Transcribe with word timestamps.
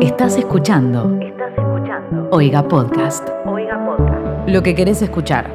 Estás 0.00 0.38
escuchando. 0.38 1.20
Estás 1.20 1.52
escuchando. 1.58 2.28
Oiga 2.32 2.66
Podcast. 2.66 3.28
Oiga 3.44 3.84
Podcast. 3.84 4.48
Lo 4.48 4.62
que 4.62 4.74
querés 4.74 5.02
escuchar. 5.02 5.52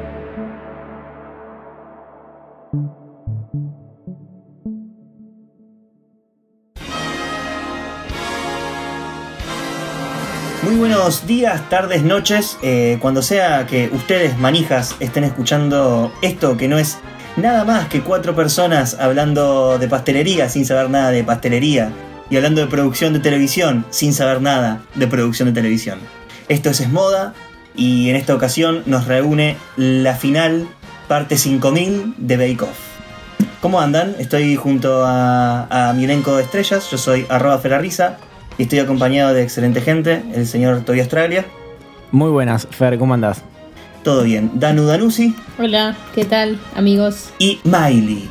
Muy 10.62 10.76
buenos 10.76 11.26
días, 11.26 11.68
tardes, 11.68 12.04
noches, 12.04 12.56
eh, 12.62 12.98
cuando 13.02 13.22
sea 13.22 13.66
que 13.66 13.90
ustedes, 13.92 14.38
manijas, 14.38 14.94
estén 15.00 15.24
escuchando 15.24 16.12
esto 16.22 16.56
que 16.56 16.68
no 16.68 16.78
es 16.78 17.00
nada 17.36 17.64
más 17.64 17.88
que 17.88 18.00
cuatro 18.00 18.36
personas 18.36 18.96
hablando 19.00 19.76
de 19.78 19.88
pastelería 19.88 20.48
sin 20.48 20.64
saber 20.64 20.88
nada 20.88 21.10
de 21.10 21.24
pastelería 21.24 21.90
y 22.30 22.36
hablando 22.36 22.60
de 22.60 22.66
producción 22.66 23.12
de 23.12 23.20
televisión 23.20 23.84
sin 23.90 24.12
saber 24.14 24.40
nada 24.42 24.82
de 24.94 25.06
producción 25.06 25.48
de 25.48 25.54
televisión. 25.54 25.98
Esto 26.48 26.70
es 26.70 26.80
Esmoda 26.80 27.34
y 27.74 28.08
en 28.10 28.16
esta 28.16 28.34
ocasión 28.34 28.82
nos 28.86 29.06
reúne 29.06 29.56
la 29.76 30.14
final 30.14 30.66
parte 31.08 31.36
5000 31.36 32.14
de 32.18 32.36
Bake 32.36 32.62
Off. 32.62 32.78
¿Cómo 33.60 33.80
andan? 33.80 34.14
Estoy 34.18 34.56
junto 34.56 35.04
a, 35.04 35.88
a 35.90 35.92
mi 35.92 36.04
elenco 36.04 36.36
de 36.36 36.42
estrellas, 36.44 36.90
yo 36.90 36.98
soy 36.98 37.26
arroba 37.28 37.58
ferrarisa 37.58 38.18
y 38.58 38.62
estoy 38.64 38.78
acompañado 38.78 39.34
de 39.34 39.42
excelente 39.42 39.80
gente, 39.80 40.22
el 40.34 40.46
señor 40.46 40.80
Toy 40.82 41.00
Australia. 41.00 41.44
Muy 42.12 42.30
buenas, 42.30 42.66
Fer, 42.70 42.98
¿cómo 42.98 43.14
andás? 43.14 43.42
Todo 44.04 44.22
bien. 44.22 44.52
Danu 44.54 44.84
Danusi 44.86 45.34
Hola, 45.58 45.96
¿qué 46.14 46.24
tal, 46.24 46.58
amigos? 46.76 47.30
y 47.40 47.58
Miley. 47.64 48.28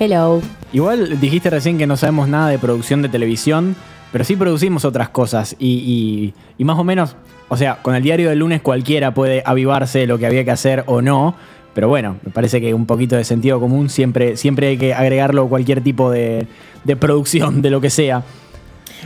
Hello. 0.00 0.40
Igual 0.72 1.20
dijiste 1.20 1.50
recién 1.50 1.78
que 1.78 1.86
no 1.86 1.96
sabemos 1.96 2.28
nada 2.28 2.48
de 2.50 2.58
producción 2.58 3.02
de 3.02 3.08
televisión, 3.08 3.74
pero 4.12 4.24
sí 4.24 4.36
producimos 4.36 4.84
otras 4.84 5.08
cosas 5.08 5.56
y, 5.58 5.66
y- 5.68 6.34
y 6.56 6.64
más 6.64 6.78
o 6.78 6.84
menos, 6.84 7.16
o 7.48 7.56
sea, 7.56 7.78
con 7.82 7.94
el 7.94 8.02
diario 8.02 8.28
del 8.28 8.38
lunes 8.40 8.60
cualquiera 8.60 9.12
puede 9.14 9.42
avivarse 9.44 10.06
lo 10.06 10.18
que 10.18 10.26
había 10.26 10.44
que 10.44 10.50
hacer 10.50 10.84
o 10.86 11.02
no, 11.02 11.34
pero 11.74 11.88
bueno, 11.88 12.16
me 12.24 12.30
parece 12.32 12.60
que 12.60 12.74
un 12.74 12.86
poquito 12.86 13.16
de 13.16 13.24
sentido 13.24 13.58
común 13.60 13.88
siempre, 13.90 14.36
siempre 14.36 14.68
hay 14.68 14.78
que 14.78 14.94
agregarlo 14.94 15.44
a 15.44 15.48
cualquier 15.48 15.80
tipo 15.82 16.10
de, 16.10 16.46
de 16.84 16.96
producción, 16.96 17.60
de 17.62 17.70
lo 17.70 17.80
que 17.80 17.90
sea. 17.90 18.22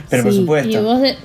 Pero 0.09 0.23
por 0.23 0.31
Y 0.33 0.35
supuesto. 0.37 0.83
vos, 0.83 1.01
de- 1.01 1.15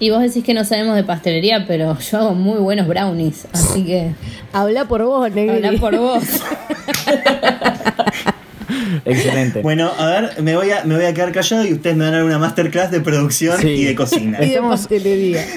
y 0.00 0.10
vos 0.10 0.22
decís 0.22 0.42
que 0.44 0.54
no 0.54 0.64
sabemos 0.64 0.96
de 0.96 1.04
pastelería, 1.04 1.66
pero 1.68 1.96
yo 1.98 2.18
hago 2.18 2.34
muy 2.34 2.58
buenos 2.58 2.88
brownies, 2.88 3.46
así 3.52 3.84
que 3.84 4.12
Habla 4.52 4.86
por 4.86 5.04
vos, 5.04 5.30
Negri. 5.32 5.64
habla 5.64 5.78
por 5.80 5.96
vos. 5.96 6.24
Excelente. 9.04 9.62
Bueno, 9.62 9.90
a 9.98 10.06
ver, 10.06 10.42
me 10.42 10.56
voy 10.56 10.70
a, 10.70 10.84
me 10.84 10.94
voy 10.96 11.04
a 11.04 11.14
quedar 11.14 11.32
callado 11.32 11.64
y 11.66 11.72
ustedes 11.72 11.96
me 11.96 12.04
van 12.04 12.14
a 12.14 12.16
dar 12.18 12.26
una 12.26 12.38
masterclass 12.38 12.90
de 12.90 13.00
producción 13.00 13.58
Sí. 13.60 13.68
y 13.68 13.84
de 13.84 13.94
cocina. 13.94 14.38
Y 14.42 14.48
de 14.48 14.54
Estamos-. 14.54 14.88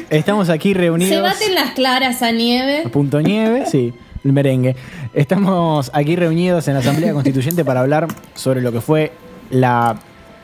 Estamos 0.09 0.49
aquí 0.49 0.73
reunidos. 0.73 1.13
Se 1.13 1.21
baten 1.21 1.55
las 1.55 1.71
claras 1.71 2.21
a 2.21 2.31
nieve. 2.31 2.89
Punto 2.89 3.21
nieve, 3.21 3.65
sí, 3.69 3.93
el 4.23 4.33
merengue. 4.33 4.75
Estamos 5.13 5.89
aquí 5.93 6.15
reunidos 6.15 6.67
en 6.67 6.75
la 6.75 6.79
Asamblea 6.81 7.13
Constituyente 7.13 7.63
para 7.65 7.81
hablar 7.81 8.07
sobre 8.35 8.61
lo 8.61 8.71
que 8.71 8.81
fue 8.81 9.11
la 9.49 9.95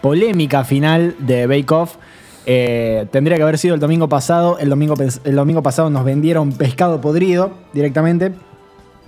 polémica 0.01 0.63
final 0.63 1.16
de 1.19 1.47
Bake 1.47 1.71
Off. 1.71 1.95
Eh, 2.45 3.05
tendría 3.11 3.38
que 3.38 3.44
haber 3.44 3.57
sido 3.57 3.73
el 3.75 3.79
domingo 3.79 4.09
pasado. 4.09 4.57
El 4.59 4.69
domingo, 4.69 4.95
el 5.23 5.35
domingo 5.35 5.63
pasado 5.63 5.89
nos 5.89 6.03
vendieron 6.03 6.51
pescado 6.51 6.99
podrido 6.99 7.51
directamente. 7.73 8.31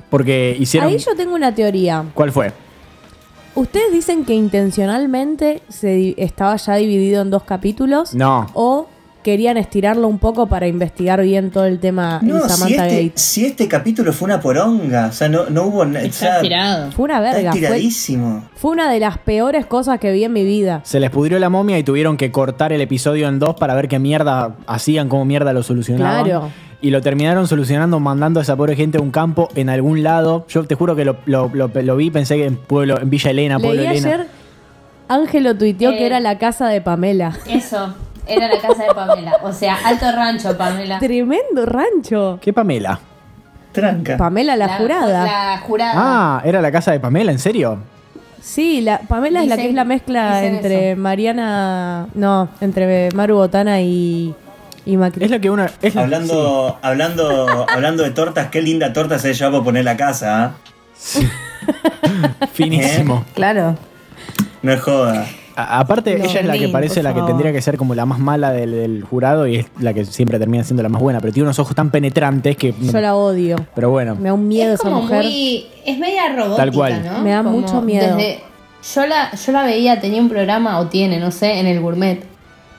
Porque 0.10 0.56
hicieron. 0.60 0.90
Ahí 0.90 0.98
yo 0.98 1.16
tengo 1.16 1.36
una 1.36 1.54
teoría. 1.54 2.06
¿Cuál 2.14 2.32
fue? 2.32 2.52
¿Ustedes 3.56 3.92
dicen 3.94 4.26
que 4.26 4.34
intencionalmente 4.34 5.62
se 5.70 5.88
di- 5.96 6.16
estaba 6.18 6.56
ya 6.58 6.76
dividido 6.76 7.22
en 7.22 7.30
dos 7.30 7.44
capítulos? 7.44 8.14
No. 8.14 8.48
¿O 8.54 8.88
querían 9.24 9.58
estirarlo 9.58 10.08
un 10.08 10.20
poco 10.20 10.46
para 10.46 10.68
investigar 10.68 11.20
bien 11.24 11.50
todo 11.50 11.66
el 11.66 11.80
tema 11.80 12.20
No, 12.22 12.36
en 12.36 12.42
si 12.44 12.50
Samantha 12.50 12.88
este, 12.88 13.06
Gates? 13.08 13.22
si 13.22 13.46
este 13.46 13.68
capítulo 13.68 14.14
fue 14.14 14.28
una 14.28 14.40
poronga, 14.40 15.08
o 15.08 15.12
sea, 15.12 15.30
no, 15.30 15.46
no 15.50 15.64
hubo 15.64 15.84
nada. 15.84 16.06
Está. 16.06 16.42
Fue 16.96 17.06
una 17.06 17.16
Está 17.26 17.32
verga. 17.34 17.52
Fue, 17.52 17.60
tiradísimo. 17.62 18.44
fue 18.56 18.72
una 18.72 18.92
de 18.92 19.00
las 19.00 19.18
peores 19.18 19.66
cosas 19.66 20.00
que 20.00 20.12
vi 20.12 20.26
en 20.26 20.34
mi 20.34 20.44
vida. 20.44 20.82
Se 20.84 21.00
les 21.00 21.10
pudrió 21.10 21.40
la 21.40 21.50
momia 21.50 21.80
y 21.80 21.84
tuvieron 21.84 22.18
que 22.18 22.32
cortar 22.32 22.72
el 22.72 22.82
episodio 22.82 23.28
en 23.28 23.40
dos 23.40 23.56
para 23.56 23.74
ver 23.74 23.88
qué 23.88 23.98
mierda 23.98 24.58
hacían, 24.68 25.10
cómo 25.10 25.26
mierda 25.26 25.54
lo 25.54 25.64
solucionaban. 25.64 26.24
Claro. 26.26 26.50
Y 26.86 26.92
lo 26.92 27.02
terminaron 27.02 27.48
solucionando 27.48 28.00
mandando 28.00 28.40
a 28.40 28.44
esa 28.44 28.56
pobre 28.56 28.76
gente 28.76 29.00
a 29.00 29.02
un 29.02 29.10
campo 29.10 29.50
en 29.56 29.70
algún 29.70 30.04
lado. 30.04 30.46
Yo 30.50 30.66
te 30.66 30.76
juro 30.76 30.96
que 30.96 31.04
lo, 31.04 31.16
lo- 31.26 31.50
lo- 31.52 31.72
lo 31.74 31.96
vi, 31.96 32.12
pensé 32.12 32.36
que 32.36 32.46
en 32.46 32.58
pueblo, 32.58 33.02
en 33.02 33.10
Villa 33.10 33.32
Elena, 33.32 33.58
Pueblo 33.58 33.82
Leí 33.82 33.98
Elena. 33.98 34.08
ayer, 34.14 34.28
Ángelo 35.08 35.56
tuiteó 35.58 35.90
Eh. 35.92 35.98
que 35.98 36.06
era 36.06 36.20
la 36.20 36.38
casa 36.38 36.68
de 36.68 36.82
Pamela. 36.82 37.36
Eso, 37.50 37.96
era 38.28 38.48
la 38.48 38.60
casa 38.62 38.84
de 38.84 38.94
Pamela. 38.94 39.34
O 39.44 39.52
sea, 39.52 39.78
alto 39.84 40.06
rancho, 40.12 40.56
Pamela. 40.58 41.00
Tremendo 41.00 41.66
rancho. 41.66 42.38
¿Qué 42.40 42.54
Pamela? 42.54 43.00
Tranca. 43.72 44.16
Pamela 44.18 44.56
la, 44.56 44.78
jurada. 44.78 45.24
La 45.26 45.58
jurada. 45.66 45.94
Ah, 45.96 46.42
era 46.46 46.62
la 46.62 46.72
casa 46.72 46.92
de 46.92 47.00
Pamela, 47.00 47.32
¿en 47.32 47.40
serio? 47.40 47.80
Sí, 48.42 48.82
la, 48.82 49.00
Pamela 49.00 49.42
es 49.42 49.50
la 49.50 49.56
Dicen- 49.56 49.62
que 49.64 49.70
es 49.70 49.76
la 49.76 49.86
mezcla 49.86 50.40
dicen 50.40 50.56
entre 50.58 50.92
eso. 50.92 51.02
Mariana. 51.02 52.06
No, 52.14 52.48
entre 52.62 53.10
Maru 53.12 53.38
Botana 53.38 53.82
y, 53.82 54.36
y 54.86 54.98
Macri. 54.98 55.26
Es 55.26 55.32
lo 55.32 55.40
que 55.42 55.50
uno. 55.50 55.66
Es 55.82 55.96
Hablando, 55.96 56.78
hablando, 56.82 57.66
hablando 57.74 58.04
de 58.04 58.12
tortas, 58.12 58.48
qué 58.50 58.62
linda 58.62 58.94
torta 58.94 59.20
se 59.20 59.34
llevó 59.34 59.52
por 59.58 59.64
poner 59.66 59.84
la 59.86 59.98
casa, 59.98 60.44
¿ah? 60.44 60.52
sí. 60.96 61.28
Finísimo. 62.54 63.26
Claro. 63.34 63.78
No 64.62 64.72
es 64.72 64.82
joda. 64.82 65.26
A- 65.56 65.80
aparte, 65.80 66.18
No, 66.18 66.26
ella 66.26 66.40
es 66.42 66.46
la 66.46 66.58
que 66.58 66.68
parece 66.70 67.02
la 67.02 67.14
que 67.14 67.22
tendría 67.22 67.52
que 67.54 67.62
ser 67.62 67.78
como 67.78 67.96
la 67.96 68.06
más 68.06 68.20
mala 68.20 68.52
del, 68.52 68.72
del 68.72 69.04
jurado 69.04 69.48
y 69.48 69.58
es 69.58 69.66
la 69.80 69.94
que 69.94 70.04
siempre 70.06 70.38
termina 70.38 70.64
siendo 70.64 70.84
la 70.84 70.90
más 70.90 71.02
buena. 71.02 71.20
Pero 71.22 71.32
tiene 71.34 71.46
unos 71.48 71.60
ojos 71.60 71.76
tan 71.76 71.92
penetrantes 71.92 72.58
que. 72.58 72.74
Yo 72.80 73.00
la 73.00 73.16
odio. 73.16 73.56
Pero 73.74 73.90
bueno. 73.90 74.16
Me 74.16 74.30
da 74.30 74.34
un 74.34 74.48
miedo 74.48 74.74
es 74.74 74.80
esa 74.82 74.90
como 74.90 75.02
mujer. 75.04 75.24
muy. 75.24 75.66
Es 75.86 75.98
media 75.98 76.28
robótica, 76.36 76.58
Tal 76.58 76.72
cual. 76.72 77.04
¿no? 77.06 77.20
Me 77.22 77.30
da 77.32 77.44
Como 77.44 77.60
mucho 77.60 77.82
miedo. 77.82 78.16
desde- 78.18 78.42
yo, 78.94 79.06
la, 79.08 79.32
yo 79.34 79.52
la 79.52 79.64
veía, 79.64 80.00
tenía 80.00 80.22
un 80.22 80.30
programa, 80.30 80.78
o 80.80 80.88
tiene, 80.88 81.20
no 81.20 81.32
sé, 81.32 81.60
en 81.60 81.66
el 81.66 81.80
Gourmet. 81.80 82.20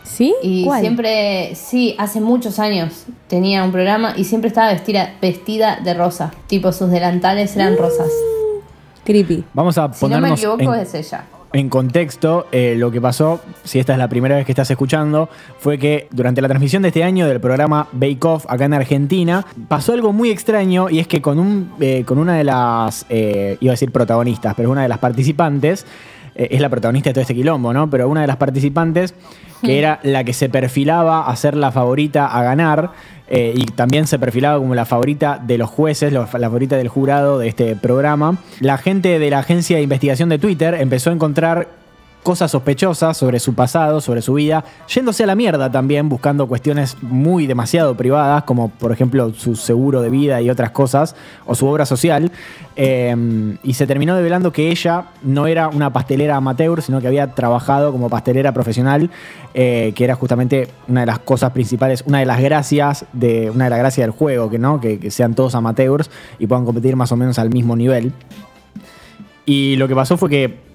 ¿Sí? 0.06 0.34
Y 0.42 0.64
¿Cuál? 0.64 0.80
siempre, 0.80 1.54
sí, 1.54 1.94
hace 1.98 2.20
muchos 2.20 2.58
años 2.58 3.04
tenía 3.28 3.64
un 3.64 3.72
programa 3.72 4.14
y 4.16 4.24
siempre 4.24 4.48
estaba 4.48 4.72
vestida, 4.72 5.14
vestida 5.20 5.80
de 5.82 5.94
rosa. 5.94 6.32
Tipo, 6.46 6.72
sus 6.72 6.90
delantales 6.90 7.54
eran 7.56 7.76
rosas. 7.76 8.08
Creepy. 9.04 9.44
Vamos 9.54 9.78
a 9.78 9.92
Si 9.92 10.04
no 10.06 10.08
me 10.08 10.28
ponernos 10.28 10.40
equivoco, 10.40 10.74
en, 10.74 10.80
es 10.80 10.94
ella. 10.94 11.24
en 11.52 11.68
contexto, 11.68 12.46
eh, 12.50 12.74
lo 12.76 12.90
que 12.90 13.00
pasó, 13.00 13.40
si 13.64 13.78
esta 13.78 13.92
es 13.92 13.98
la 13.98 14.08
primera 14.08 14.36
vez 14.36 14.46
que 14.46 14.52
estás 14.52 14.70
escuchando, 14.70 15.28
fue 15.60 15.78
que 15.78 16.08
durante 16.10 16.40
la 16.40 16.48
transmisión 16.48 16.82
de 16.82 16.88
este 16.88 17.04
año 17.04 17.26
del 17.28 17.40
programa 17.40 17.86
Bake 17.92 18.24
Off 18.24 18.46
acá 18.48 18.64
en 18.64 18.74
Argentina, 18.74 19.46
pasó 19.68 19.92
algo 19.92 20.12
muy 20.12 20.30
extraño 20.30 20.90
y 20.90 20.98
es 20.98 21.06
que 21.06 21.20
con, 21.22 21.38
un, 21.38 21.72
eh, 21.78 22.02
con 22.04 22.18
una 22.18 22.34
de 22.34 22.44
las, 22.44 23.06
eh, 23.08 23.58
iba 23.60 23.70
a 23.70 23.74
decir 23.74 23.92
protagonistas, 23.92 24.54
pero 24.56 24.70
una 24.70 24.82
de 24.82 24.88
las 24.88 24.98
participantes, 24.98 25.86
es 26.38 26.60
la 26.60 26.68
protagonista 26.68 27.10
de 27.10 27.14
todo 27.14 27.22
este 27.22 27.34
quilombo, 27.34 27.72
¿no? 27.72 27.88
Pero 27.90 28.08
una 28.08 28.20
de 28.20 28.26
las 28.26 28.36
participantes, 28.36 29.14
que 29.62 29.78
era 29.78 30.00
la 30.02 30.24
que 30.24 30.32
se 30.32 30.48
perfilaba 30.48 31.26
a 31.26 31.36
ser 31.36 31.56
la 31.56 31.72
favorita 31.72 32.26
a 32.26 32.42
ganar, 32.42 32.90
eh, 33.28 33.52
y 33.56 33.64
también 33.66 34.06
se 34.06 34.18
perfilaba 34.18 34.58
como 34.58 34.74
la 34.74 34.84
favorita 34.84 35.40
de 35.42 35.58
los 35.58 35.68
jueces, 35.68 36.12
la 36.12 36.26
favorita 36.26 36.76
del 36.76 36.88
jurado 36.88 37.38
de 37.38 37.48
este 37.48 37.74
programa. 37.74 38.38
La 38.60 38.78
gente 38.78 39.18
de 39.18 39.30
la 39.30 39.40
agencia 39.40 39.76
de 39.76 39.82
investigación 39.82 40.28
de 40.28 40.38
Twitter 40.38 40.74
empezó 40.74 41.10
a 41.10 41.12
encontrar 41.12 41.68
cosas 42.26 42.50
sospechosas 42.50 43.16
sobre 43.16 43.38
su 43.38 43.54
pasado, 43.54 44.00
sobre 44.00 44.20
su 44.20 44.34
vida, 44.34 44.64
yéndose 44.92 45.22
a 45.22 45.28
la 45.28 45.36
mierda 45.36 45.70
también, 45.70 46.08
buscando 46.08 46.48
cuestiones 46.48 46.96
muy 47.00 47.46
demasiado 47.46 47.96
privadas, 47.96 48.42
como 48.42 48.68
por 48.68 48.90
ejemplo 48.90 49.32
su 49.32 49.54
seguro 49.54 50.02
de 50.02 50.10
vida 50.10 50.42
y 50.42 50.50
otras 50.50 50.72
cosas, 50.72 51.14
o 51.44 51.54
su 51.54 51.68
obra 51.68 51.86
social. 51.86 52.32
Eh, 52.74 53.14
y 53.62 53.74
se 53.74 53.86
terminó 53.86 54.16
develando 54.16 54.50
que 54.50 54.72
ella 54.72 55.04
no 55.22 55.46
era 55.46 55.68
una 55.68 55.92
pastelera 55.92 56.34
amateur, 56.34 56.82
sino 56.82 57.00
que 57.00 57.06
había 57.06 57.32
trabajado 57.32 57.92
como 57.92 58.10
pastelera 58.10 58.50
profesional, 58.50 59.08
eh, 59.54 59.92
que 59.94 60.02
era 60.02 60.16
justamente 60.16 60.66
una 60.88 61.02
de 61.02 61.06
las 61.06 61.20
cosas 61.20 61.52
principales, 61.52 62.02
una 62.08 62.18
de 62.18 62.26
las 62.26 62.40
gracias 62.40 63.04
de, 63.12 63.52
una 63.52 63.66
de 63.66 63.70
las 63.70 63.78
gracias 63.78 64.04
del 64.04 64.10
juego, 64.10 64.50
que 64.50 64.58
no, 64.58 64.80
que 64.80 65.12
sean 65.12 65.34
todos 65.36 65.54
amateurs 65.54 66.10
y 66.40 66.48
puedan 66.48 66.64
competir 66.64 66.96
más 66.96 67.12
o 67.12 67.16
menos 67.16 67.38
al 67.38 67.50
mismo 67.50 67.76
nivel. 67.76 68.12
Y 69.44 69.76
lo 69.76 69.86
que 69.86 69.94
pasó 69.94 70.16
fue 70.16 70.28
que 70.28 70.66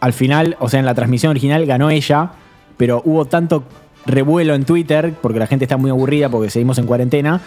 al 0.00 0.12
final, 0.12 0.56
o 0.60 0.68
sea, 0.68 0.80
en 0.80 0.86
la 0.86 0.94
transmisión 0.94 1.30
original 1.30 1.64
ganó 1.66 1.90
ella, 1.90 2.32
pero 2.76 3.02
hubo 3.04 3.24
tanto 3.24 3.64
revuelo 4.04 4.54
en 4.54 4.64
Twitter, 4.64 5.14
porque 5.20 5.38
la 5.40 5.46
gente 5.48 5.64
está 5.64 5.76
muy 5.76 5.90
aburrida 5.90 6.28
porque 6.28 6.48
seguimos 6.50 6.78
en 6.78 6.86
cuarentena, 6.86 7.40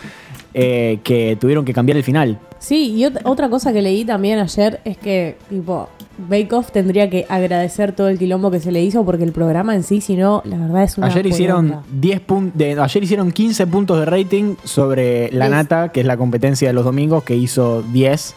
eh, 0.54 1.00
que 1.04 1.38
tuvieron 1.40 1.64
que 1.64 1.74
cambiar 1.74 1.98
el 1.98 2.04
final. 2.04 2.38
Sí, 2.58 2.94
y 2.96 3.04
ot- 3.04 3.22
otra 3.24 3.50
cosa 3.50 3.72
que 3.72 3.82
leí 3.82 4.04
también 4.04 4.40
ayer 4.40 4.82
es 4.84 4.98
que, 4.98 5.38
tipo, 5.50 5.88
Bake 6.28 6.52
Off 6.54 6.72
tendría 6.74 7.10
que 7.10 7.26
agradecer 7.30 7.94
todo 7.94 8.10
el 8.10 8.18
quilombo 8.20 8.52
que 8.52 8.60
se 8.60 8.74
le 8.74 8.84
hizo 8.84 9.06
porque 9.06 9.24
el 9.24 9.32
programa 9.32 9.74
en 9.74 9.84
sí, 9.84 10.02
si 10.02 10.18
no, 10.18 10.42
la 10.44 10.58
verdad 10.58 10.84
es 10.84 10.98
una. 10.98 11.08
Ayer 11.08 11.26
hicieron 11.28 11.68
poronga. 11.70 11.88
10 11.94 12.28
pun- 12.28 12.52
de- 12.54 12.78
ayer 12.82 13.04
hicieron 13.04 13.32
15 13.32 13.66
puntos 13.68 13.98
de 14.00 14.06
rating 14.06 14.56
sobre 14.66 15.32
La 15.32 15.48
Nata, 15.48 15.94
que 15.94 16.02
es 16.02 16.06
la 16.06 16.18
competencia 16.18 16.68
de 16.68 16.74
los 16.74 16.84
domingos, 16.84 17.24
que 17.24 17.36
hizo 17.38 17.82
10, 17.94 18.36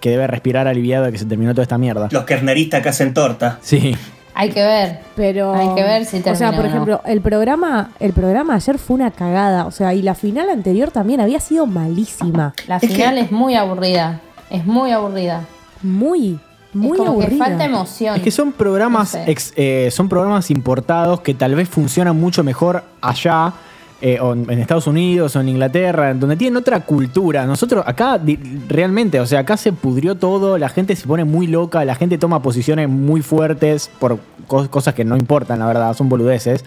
que 0.00 0.10
debe 0.10 0.26
respirar 0.26 0.66
aliviado 0.68 1.04
de 1.06 1.12
que 1.12 1.18
se 1.18 1.24
terminó 1.26 1.52
toda 1.52 1.62
esta 1.62 1.78
mierda. 1.78 2.08
Los 2.10 2.24
kerneristas 2.24 2.82
que 2.82 2.88
hacen 2.88 3.14
torta. 3.14 3.58
Sí. 3.62 3.96
Hay 4.34 4.50
que 4.50 4.62
ver. 4.62 5.00
Pero. 5.16 5.52
Hay 5.52 5.74
que 5.74 5.82
ver 5.82 6.04
si 6.04 6.18
O 6.18 6.22
sea, 6.22 6.32
termina 6.34 6.50
por 6.52 6.60
o 6.60 6.62
no. 6.62 6.68
ejemplo, 6.68 7.00
el 7.06 7.20
programa, 7.20 7.90
el 7.98 8.12
programa 8.12 8.54
ayer 8.54 8.78
fue 8.78 8.94
una 8.94 9.10
cagada. 9.10 9.66
O 9.66 9.72
sea, 9.72 9.94
y 9.94 10.02
la 10.02 10.14
final 10.14 10.48
anterior 10.50 10.92
también 10.92 11.20
había 11.20 11.40
sido 11.40 11.66
malísima. 11.66 12.54
La 12.68 12.76
Es 12.76 12.82
que- 12.82 12.88
final 12.88 13.18
es 13.18 13.32
muy 13.32 13.56
aburrida. 13.56 14.20
Es 14.48 14.64
muy 14.64 14.92
aburrida. 14.92 15.42
Muy, 15.82 16.38
muy 16.72 16.92
es 16.92 16.98
como 16.98 17.10
aburrida. 17.10 17.30
que 17.30 17.36
falta 17.50 17.64
emoción. 17.64 18.16
Es 18.16 18.22
que 18.22 18.30
son 18.30 18.52
programas, 18.52 19.14
No 19.14 19.24
sé. 19.24 19.30
ex- 19.30 19.52
eh, 19.56 19.88
son 19.90 20.08
programas 20.08 20.50
importados 20.50 21.20
que 21.20 21.34
tal 21.34 21.54
vez 21.54 21.68
funcionan 21.68 22.18
mucho 22.18 22.44
mejor 22.44 22.84
allá, 23.00 23.52
eh, 24.00 24.18
o 24.20 24.32
en 24.32 24.50
Estados 24.60 24.86
Unidos 24.86 25.34
o 25.34 25.40
en 25.40 25.48
Inglaterra, 25.48 26.10
en 26.10 26.20
donde 26.20 26.36
tienen 26.36 26.56
otra 26.56 26.80
cultura. 26.80 27.46
Nosotros 27.46 27.82
acá, 27.86 28.20
realmente, 28.68 29.18
o 29.20 29.26
sea, 29.26 29.40
acá 29.40 29.56
se 29.56 29.72
pudrió 29.72 30.14
todo, 30.14 30.56
la 30.58 30.68
gente 30.68 30.94
se 30.96 31.06
pone 31.06 31.24
muy 31.24 31.46
loca, 31.48 31.84
la 31.84 31.94
gente 31.96 32.16
toma 32.18 32.40
posiciones 32.42 32.88
muy 32.88 33.22
fuertes 33.22 33.90
por 33.98 34.18
cos- 34.46 34.68
cosas 34.68 34.94
que 34.94 35.04
no 35.04 35.16
importan, 35.16 35.58
la 35.58 35.66
verdad, 35.66 35.94
son 35.94 36.08
boludeces. 36.08 36.64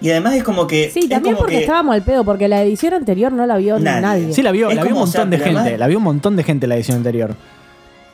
Y 0.00 0.10
además 0.10 0.34
es 0.34 0.44
como 0.44 0.66
que. 0.66 0.90
Sí, 0.90 1.08
también 1.08 1.36
porque 1.36 1.56
que- 1.56 1.60
estábamos 1.62 1.92
al 1.94 2.02
pedo, 2.02 2.24
porque 2.24 2.46
la 2.48 2.62
edición 2.62 2.94
anterior 2.94 3.32
no 3.32 3.44
la 3.46 3.56
vio 3.56 3.78
Nadie. 3.80 4.00
nadie. 4.00 4.32
Sí, 4.32 4.42
la 4.42 4.52
vio, 4.52 4.70
Es 4.70 4.76
la 4.76 4.82
vio 4.84 4.90
un 4.90 4.94
como, 4.94 5.04
o 5.04 5.06
sea, 5.08 5.20
montón 5.22 5.30
de 5.30 5.36
pero 5.38 5.44
gente, 5.46 5.60
además- 5.60 5.78
la 5.80 5.86
vio 5.88 5.98
un 5.98 6.04
montón 6.04 6.36
de 6.36 6.44
gente 6.44 6.66
la 6.66 6.76
edición 6.76 6.96
anterior. 6.98 7.34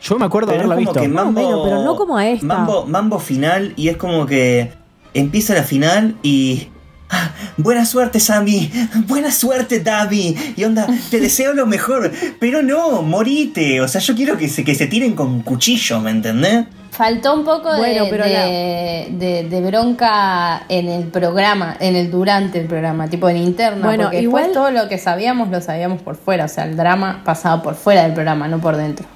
Yo 0.02 0.19
me 0.19 0.25
acuerdo 0.25 0.52
de 0.52 0.58
Pero 0.58 0.72
haberla 0.72 0.81
visto. 0.81 1.00
que 1.00 1.08
mambo, 1.08 1.32
Más 1.32 1.44
o 1.44 1.48
menos, 1.48 1.64
pero 1.66 1.82
no 1.84 1.96
como 1.96 2.16
a 2.16 2.28
esta. 2.28 2.46
Mambo, 2.46 2.86
mambo 2.86 3.19
final 3.19 3.72
y 3.76 3.88
es 3.88 3.96
como 3.96 4.26
que 4.26 4.72
empieza 5.14 5.54
la 5.54 5.62
final 5.62 6.16
y... 6.22 6.69
"Ah, 7.56 7.61
Buena 7.62 7.85
suerte, 7.87 8.21
Sammy. 8.21 8.71
Buena 9.06 9.31
suerte, 9.31 9.81
Davi. 9.81 10.35
Y 10.56 10.65
onda, 10.65 10.87
te 11.11 11.21
deseo 11.21 11.55
lo 11.55 11.67
mejor. 11.67 12.11
Pero 12.41 12.62
no, 12.62 13.03
morite. 13.03 13.81
O 13.81 13.89
sea, 13.89 14.01
yo 14.01 14.15
quiero 14.15 14.37
que 14.37 14.49
se, 14.49 14.65
que 14.65 14.75
se 14.75 14.87
tiren 14.87 15.15
con 15.15 15.43
cuchillo, 15.43 16.01
¿me 16.01 16.11
entendés? 16.11 16.67
Faltó 16.91 17.35
un 17.35 17.45
poco 17.45 17.73
de, 17.73 18.06
pero 18.09 18.25
de, 18.25 19.09
de- 19.19 19.49
de 19.49 19.61
bronca 19.67 20.65
en 20.69 20.89
el 20.89 21.05
programa, 21.09 21.77
en 21.81 21.97
el 21.97 22.09
durante 22.11 22.61
el 22.61 22.67
programa, 22.67 23.09
tipo 23.09 23.29
en 23.29 23.37
interna. 23.39 23.85
Bueno, 23.85 24.05
porque 24.05 24.23
igual- 24.23 24.45
después 24.45 24.62
todo 24.65 24.71
lo 24.83 24.89
que 24.89 24.99
sabíamos 24.99 25.49
lo 25.51 25.61
sabíamos 25.61 26.01
por 26.03 26.15
fuera. 26.17 26.45
O 26.45 26.49
sea, 26.49 26.65
el 26.67 26.77
drama 26.77 27.23
pasaba 27.25 27.62
por 27.62 27.75
fuera 27.75 28.05
del 28.05 28.12
programa, 28.12 28.47
no 28.47 28.61
por 28.61 28.77
dentro. 28.77 29.06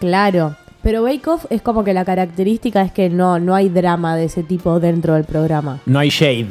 Claro. 0.00 0.56
Pero 0.82 1.02
Bake 1.02 1.26
Off 1.28 1.44
es 1.50 1.60
como 1.62 1.84
que 1.84 1.92
la 1.94 2.04
característica 2.04 2.82
es 2.82 2.92
que 2.92 3.08
no, 3.10 3.38
no 3.38 3.54
hay 3.54 3.68
drama 3.68 4.16
de 4.16 4.24
ese 4.26 4.42
tipo 4.42 4.78
dentro 4.80 5.14
del 5.14 5.24
programa. 5.24 5.80
No 5.86 5.98
hay 5.98 6.08
shade. 6.10 6.46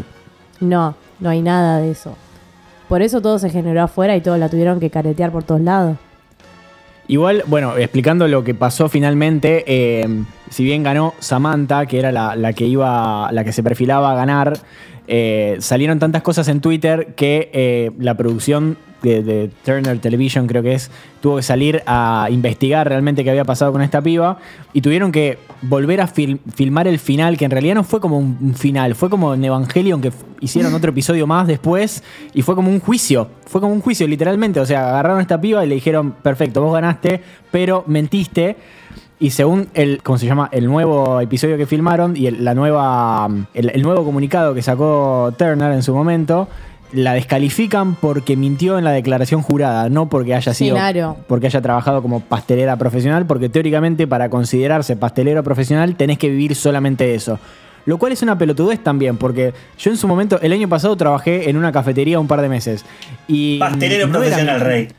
No, 0.59 0.95
no 1.19 1.29
hay 1.29 1.41
nada 1.41 1.79
de 1.79 1.91
eso. 1.91 2.15
Por 2.87 3.01
eso 3.01 3.21
todo 3.21 3.37
se 3.39 3.49
generó 3.49 3.83
afuera 3.83 4.15
y 4.15 4.21
todos 4.21 4.39
la 4.39 4.49
tuvieron 4.49 4.79
que 4.79 4.89
caretear 4.89 5.31
por 5.31 5.43
todos 5.43 5.61
lados. 5.61 5.97
Igual, 7.09 7.43
bueno, 7.47 7.77
explicando 7.77 8.27
lo 8.27 8.43
que 8.43 8.53
pasó 8.53 8.89
finalmente, 8.89 9.63
eh, 9.65 10.23
si 10.49 10.65
bien 10.65 10.83
ganó 10.83 11.13
Samantha, 11.19 11.85
que 11.85 11.99
era 11.99 12.11
la, 12.11 12.35
la 12.35 12.51
que 12.51 12.65
iba, 12.65 13.31
la 13.31 13.45
que 13.45 13.53
se 13.53 13.63
perfilaba 13.63 14.11
a 14.11 14.15
ganar, 14.15 14.57
eh, 15.07 15.57
salieron 15.59 15.99
tantas 15.99 16.21
cosas 16.21 16.47
en 16.47 16.61
Twitter 16.61 17.13
que 17.15 17.49
eh, 17.53 17.91
la 17.97 18.15
producción 18.15 18.77
de, 19.01 19.49
Turner 19.63 19.99
Television, 19.99 20.47
creo 20.47 20.63
que 20.63 20.73
es, 20.73 20.91
tuvo 21.21 21.37
que 21.37 21.43
salir 21.43 21.83
a 21.85 22.27
investigar 22.29 22.89
realmente 22.89 23.23
qué 23.23 23.29
había 23.29 23.45
pasado 23.45 23.71
con 23.71 23.81
esta 23.81 24.01
piba 24.01 24.37
y 24.73 24.81
tuvieron 24.81 25.11
que 25.11 25.37
volver 25.61 26.01
a 26.01 26.07
fil- 26.07 26.39
filmar 26.53 26.87
el 26.87 26.99
final, 26.99 27.37
que 27.37 27.45
en 27.45 27.51
realidad 27.51 27.75
no 27.75 27.83
fue 27.83 27.99
como 27.99 28.17
un, 28.17 28.55
final, 28.55 28.95
fue 28.95 29.09
como 29.09 29.33
en 29.33 29.43
Evangelion 29.43 30.01
que 30.01 30.11
hicieron 30.41 30.73
otro 30.73 30.89
episodio 30.91 31.27
más 31.27 31.47
después 31.47 32.03
y 32.33 32.41
fue 32.41 32.55
como 32.55 32.69
un 32.69 32.79
juicio, 32.79 33.29
fue 33.45 33.61
como 33.61 33.73
un 33.73 33.81
juicio 33.81 34.07
literalmente, 34.07 34.59
o 34.59 34.65
sea, 34.65 34.89
agarraron 34.89 35.19
a 35.19 35.21
esta 35.21 35.39
piba 35.39 35.63
y 35.63 35.69
le 35.69 35.75
dijeron, 35.75 36.13
perfecto, 36.21 36.61
vos 36.61 36.73
ganaste, 36.73 37.21
pero 37.51 37.83
mentiste. 37.87 38.55
Y 39.19 39.31
según 39.31 39.69
el, 39.73 40.01
¿cómo 40.03 40.17
se 40.17 40.27
llama? 40.27 40.47
El 40.51 40.65
nuevo 40.65 41.19
episodio 41.19 41.57
que 41.57 41.65
filmaron 41.65 42.15
y 42.15 42.27
el, 42.27 42.45
la 42.45 42.53
nueva, 42.53 43.27
el, 43.53 43.71
el 43.71 43.81
nuevo 43.81 44.03
comunicado 44.05 44.53
que 44.53 44.61
sacó 44.61 45.33
Turner 45.37 45.71
en 45.71 45.81
su 45.81 45.93
momento, 45.93 46.47
la 46.91 47.13
descalifican 47.13 47.95
porque 47.95 48.35
mintió 48.35 48.77
en 48.77 48.83
la 48.83 48.91
declaración 48.91 49.41
jurada, 49.41 49.89
no 49.89 50.07
porque 50.07 50.35
haya 50.35 50.53
sido, 50.53 50.75
claro. 50.75 51.17
porque 51.27 51.47
haya 51.47 51.61
trabajado 51.61 52.01
como 52.01 52.21
pastelera 52.21 52.77
profesional, 52.77 53.25
porque 53.25 53.49
teóricamente 53.49 54.07
para 54.07 54.29
considerarse 54.29 54.95
pastelero 54.95 55.43
profesional 55.43 55.95
tenés 55.95 56.17
que 56.17 56.29
vivir 56.29 56.55
solamente 56.55 57.13
eso. 57.13 57.39
Lo 57.85 57.97
cual 57.97 58.11
es 58.11 58.21
una 58.21 58.37
pelotudez 58.37 58.83
también, 58.83 59.15
porque 59.15 59.53
yo 59.79 59.91
en 59.91 59.97
su 59.97 60.09
momento, 60.09 60.39
el 60.41 60.51
año 60.51 60.67
pasado 60.67 60.95
trabajé 60.97 61.49
en 61.49 61.55
una 61.55 61.71
cafetería 61.71 62.19
un 62.19 62.27
par 62.27 62.41
de 62.41 62.49
meses. 62.49 62.83
Y 63.29 63.59
Pastelero 63.59 64.07
no 64.07 64.19
profesional, 64.19 64.59
rey. 64.59 64.89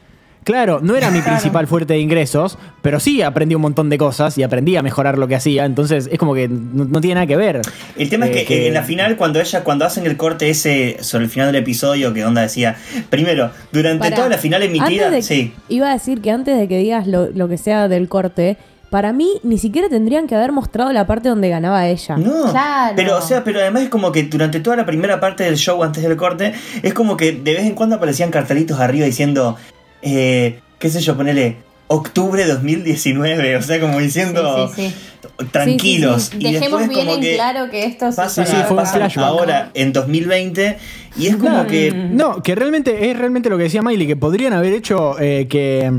Claro, 0.49 0.81
no 0.83 0.97
era 0.97 1.11
mi 1.11 1.21
principal 1.21 1.67
fuerte 1.67 1.93
de 1.93 2.01
ingresos, 2.01 2.57
pero 2.81 3.01
sí 3.01 3.21
aprendí 3.21 3.55
un 3.55 3.61
montón 3.61 3.91
de 3.91 3.99
cosas 3.99 4.39
y 4.39 4.43
aprendí 4.43 4.77
a 4.77 4.83
mejorar 4.83 5.19
lo 5.19 5.29
que 5.29 5.35
hacía. 5.37 5.67
Entonces 5.67 6.09
es 6.11 6.19
como 6.19 6.33
que 6.33 6.49
no, 6.49 6.87
no 6.87 7.03
tiene 7.03 7.17
nada 7.17 7.27
que 7.27 7.37
ver. 7.37 7.61
El 7.99 8.09
tema 8.09 8.27
Eh, 8.29 8.41
es 8.41 8.47
que, 8.47 8.67
en 8.67 8.73
la 8.73 8.83
final, 8.83 9.19
cuando 9.19 9.41
ella, 9.41 9.63
cuando 9.63 9.85
hacen 9.85 10.07
el 10.07 10.17
corte 10.17 10.49
ese 10.49 10.97
sobre 11.03 11.25
el 11.25 11.31
final 11.31 11.53
del 11.53 11.61
episodio, 11.63 12.15
que 12.15 12.25
onda 12.25 12.41
decía, 12.41 12.77
primero, 13.11 13.51
durante 13.73 14.11
toda 14.11 14.31
la 14.31 14.39
final 14.39 14.63
emitida, 14.63 15.11
de- 15.11 15.21
sí. 15.21 15.53
Iba 15.69 15.91
a 15.91 15.93
decir 15.93 16.23
que 16.23 16.31
antes 16.31 16.59
de 16.59 16.67
que 16.67 16.79
digas 16.79 17.07
lo, 17.07 17.29
lo 17.29 17.47
que 17.47 17.59
sea 17.59 17.87
del 17.89 18.09
corte, 18.09 18.57
para 18.89 19.13
mí 19.13 19.29
ni 19.43 19.59
siquiera 19.59 19.91
tendrían 19.91 20.27
que 20.27 20.35
haber 20.35 20.51
mostrado 20.53 20.91
la 20.95 21.07
parte 21.07 21.29
donde 21.29 21.51
ganaba 21.51 21.87
ella. 21.89 22.17
No, 22.17 22.51
Claro. 22.51 22.95
pero 22.97 23.19
o 23.19 23.21
sea, 23.21 23.45
pero 23.45 23.61
además 23.61 23.83
es 23.83 23.91
como 23.91 24.13
que 24.13 24.23
durante 24.23 24.61
toda 24.61 24.77
la 24.77 24.87
primera 24.87 25.21
parte 25.21 25.45
del 25.45 25.57
show 25.59 25.83
antes 25.85 26.03
del 26.03 26.17
corte, 26.17 26.55
es 26.83 26.95
como 26.95 27.19
que 27.19 27.33
de 27.33 27.53
vez 27.53 27.65
en 27.67 27.75
cuando 27.75 27.97
aparecían 27.97 28.31
cartelitos 28.31 28.81
arriba 28.81 29.05
diciendo, 29.05 29.59
eh, 30.03 30.61
qué 30.79 30.89
sé 30.91 31.01
yo, 31.01 31.17
ponele 31.17 31.57
octubre 31.89 32.45
2019, 32.47 33.57
o 33.57 33.63
sea, 33.63 33.81
como 33.81 33.99
diciendo 33.99 34.69
Sí, 34.75 34.89
sí, 34.91 34.95
sí. 35.41 35.47
tranquilos. 35.51 36.23
Sí, 36.25 36.31
sí, 36.33 36.39
sí. 36.43 36.49
Y 36.49 36.53
Dejemos 36.53 36.81
después 36.81 36.89
bien 36.89 37.01
como 37.07 37.15
en 37.17 37.21
que 37.23 37.35
claro 37.35 37.71
que 37.71 37.85
esto 37.87 38.11
se 38.13 38.17
pasan, 38.17 38.47
Sí, 38.47 38.53
sí, 38.53 38.59
a- 38.61 38.65
fue 38.65 39.23
ahora 39.25 39.71
en 39.75 39.93
2020 39.93 40.77
y 41.17 41.27
es 41.29 41.37
como 41.37 41.51
No, 41.63 41.67
que 41.67 41.93
No, 41.93 42.43
que 42.43 42.55
realmente 42.55 43.11
es 43.11 43.17
realmente 43.19 43.49
lo 43.49 43.57
que 43.57 43.65
decía 43.65 43.83
Miley, 43.83 44.07
que 44.07 44.17
podrían 44.17 44.53
haber 44.53 44.73
hecho 44.75 45.19
eh, 45.19 45.47
que. 45.49 45.91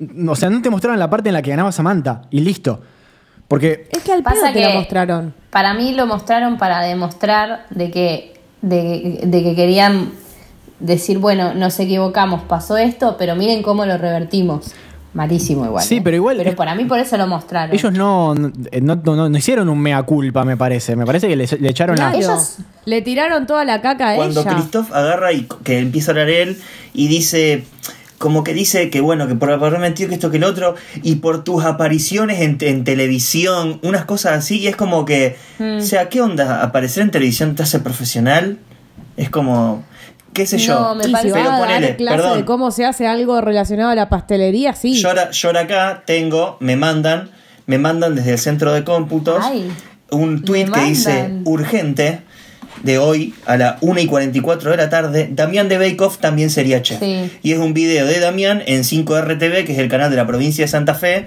mm, 0.00 0.28
O 0.28 0.36
sea, 0.36 0.50
no 0.50 0.60
te 0.62 0.70
mostraron 0.70 0.98
la 0.98 1.08
parte 1.10 1.28
en 1.30 1.34
la 1.34 1.42
que 1.42 1.50
ganaba 1.50 1.72
Samantha 1.72 2.22
y 2.30 2.40
listo. 2.40 2.80
Porque 3.48 3.86
Es 3.90 4.02
que 4.02 4.12
al 4.12 4.22
Pasa 4.22 4.40
pedo 4.42 4.52
te 4.52 4.60
que 4.60 4.66
la 4.68 4.74
mostraron. 4.74 5.34
Para 5.50 5.72
mí 5.74 5.92
lo 5.94 6.06
mostraron 6.06 6.58
para 6.58 6.82
demostrar 6.82 7.64
de 7.70 7.90
que, 7.90 8.34
de, 8.60 9.20
de 9.24 9.42
que 9.42 9.54
querían 9.54 10.10
decir, 10.80 11.18
bueno, 11.18 11.54
nos 11.54 11.78
equivocamos, 11.80 12.42
pasó 12.42 12.76
esto, 12.76 13.16
pero 13.18 13.34
miren 13.36 13.62
cómo 13.62 13.84
lo 13.86 13.98
revertimos. 13.98 14.72
Malísimo 15.14 15.64
igual. 15.64 15.82
Sí, 15.84 15.96
¿eh? 15.96 16.00
pero 16.04 16.16
igual- 16.16 16.36
Pero 16.36 16.54
para 16.54 16.74
mí 16.74 16.84
por 16.84 16.98
eso 16.98 17.16
lo 17.16 17.26
mostraron. 17.26 17.74
ellos 17.74 17.92
no, 17.92 18.34
no, 18.34 18.52
no- 18.80 18.96
no- 18.96 19.28
no 19.28 19.38
hicieron 19.38 19.68
un 19.70 19.78
mea 19.80 20.02
culpa, 20.02 20.44
me 20.44 20.56
parece. 20.56 20.96
Me 20.96 21.06
parece 21.06 21.26
que 21.28 21.34
le, 21.34 21.46
le 21.46 21.68
echaron 21.70 21.96
la. 21.96 22.10
Claro. 22.12 22.18
Ellos- 22.18 22.58
Le 22.84 23.00
tiraron 23.02 23.46
toda 23.46 23.64
la 23.64 23.80
caca 23.80 24.10
a 24.12 24.16
cuando 24.16 24.42
ella. 24.42 24.50
Christoph 24.54 24.92
agarra 24.92 25.32
y 25.32 25.48
que 25.64 25.78
empieza 25.78 26.10
a 26.10 26.12
hablar 26.12 26.28
él 26.28 26.58
y 26.92 27.08
dice 27.08 27.64
como 28.18 28.42
que 28.44 28.52
dice 28.52 28.90
que 28.90 29.00
bueno 29.00 29.28
que 29.28 29.34
por 29.36 29.50
haber 29.50 29.78
mentido 29.78 30.08
que 30.08 30.16
esto 30.16 30.30
que 30.30 30.38
el 30.38 30.44
otro 30.44 30.74
y 31.04 31.16
por 31.16 31.44
tus 31.44 31.64
apariciones 31.64 32.40
en, 32.40 32.58
en 32.60 32.82
televisión 32.84 33.78
unas 33.82 34.04
cosas 34.06 34.32
así 34.38 34.58
y 34.58 34.66
es 34.66 34.74
como 34.76 35.04
que 35.04 35.36
Mm. 35.58 35.78
o 35.78 35.80
sea 35.82 36.08
qué 36.08 36.20
onda 36.20 36.62
aparecer 36.62 37.02
en 37.04 37.10
televisión 37.12 37.54
te 37.54 37.62
hace 37.62 37.78
profesional 37.78 38.58
es 39.16 39.30
como 39.30 39.84
qué 40.38 40.46
sé 40.46 40.58
yo 40.58 40.78
No, 40.78 40.94
me 40.94 41.02
y 41.02 41.06
si 41.06 41.12
parece- 41.12 41.30
va 41.32 41.36
pero 41.36 41.48
a 41.50 41.52
dar 41.58 41.66
ponele 41.68 41.96
clase 41.96 42.16
perdón 42.16 42.38
de 42.38 42.44
cómo 42.44 42.70
se 42.70 42.84
hace 42.86 43.06
algo 43.06 43.40
relacionado 43.40 43.90
a 43.90 43.94
la 43.94 44.08
pastelería, 44.08 44.72
sí. 44.74 44.94
yo 44.94 45.08
ahora, 45.08 45.30
yo 45.30 45.48
ahora 45.48 45.60
acá 45.62 46.02
tengo 46.06 46.56
me 46.60 46.76
mandan 46.76 47.30
me 47.66 47.78
mandan 47.78 48.14
desde 48.14 48.32
el 48.32 48.38
centro 48.38 48.72
de 48.72 48.82
cómputos 48.84 49.44
Ay, 49.44 49.70
un 50.10 50.42
tweet 50.42 50.70
que 50.70 50.80
dice 50.84 51.30
urgente 51.44 52.20
de 52.82 52.96
hoy 52.98 53.34
a 53.44 53.56
la 53.56 53.76
1 53.80 54.00
y 54.00 54.06
44 54.06 54.70
de 54.70 54.76
la 54.76 54.88
tarde, 54.88 55.28
Damián 55.32 55.68
de 55.68 55.78
Bake 55.78 56.00
Off 56.00 56.18
también 56.18 56.48
sería 56.48 56.80
chef. 56.80 57.00
Sí. 57.00 57.28
Y 57.42 57.52
es 57.52 57.58
un 57.58 57.74
video 57.74 58.06
de 58.06 58.20
Damián 58.20 58.62
en 58.66 58.84
5RTV, 58.84 59.64
que 59.64 59.72
es 59.72 59.78
el 59.78 59.88
canal 59.88 60.10
de 60.10 60.16
la 60.16 60.26
provincia 60.28 60.64
de 60.64 60.68
Santa 60.68 60.94
Fe, 60.94 61.26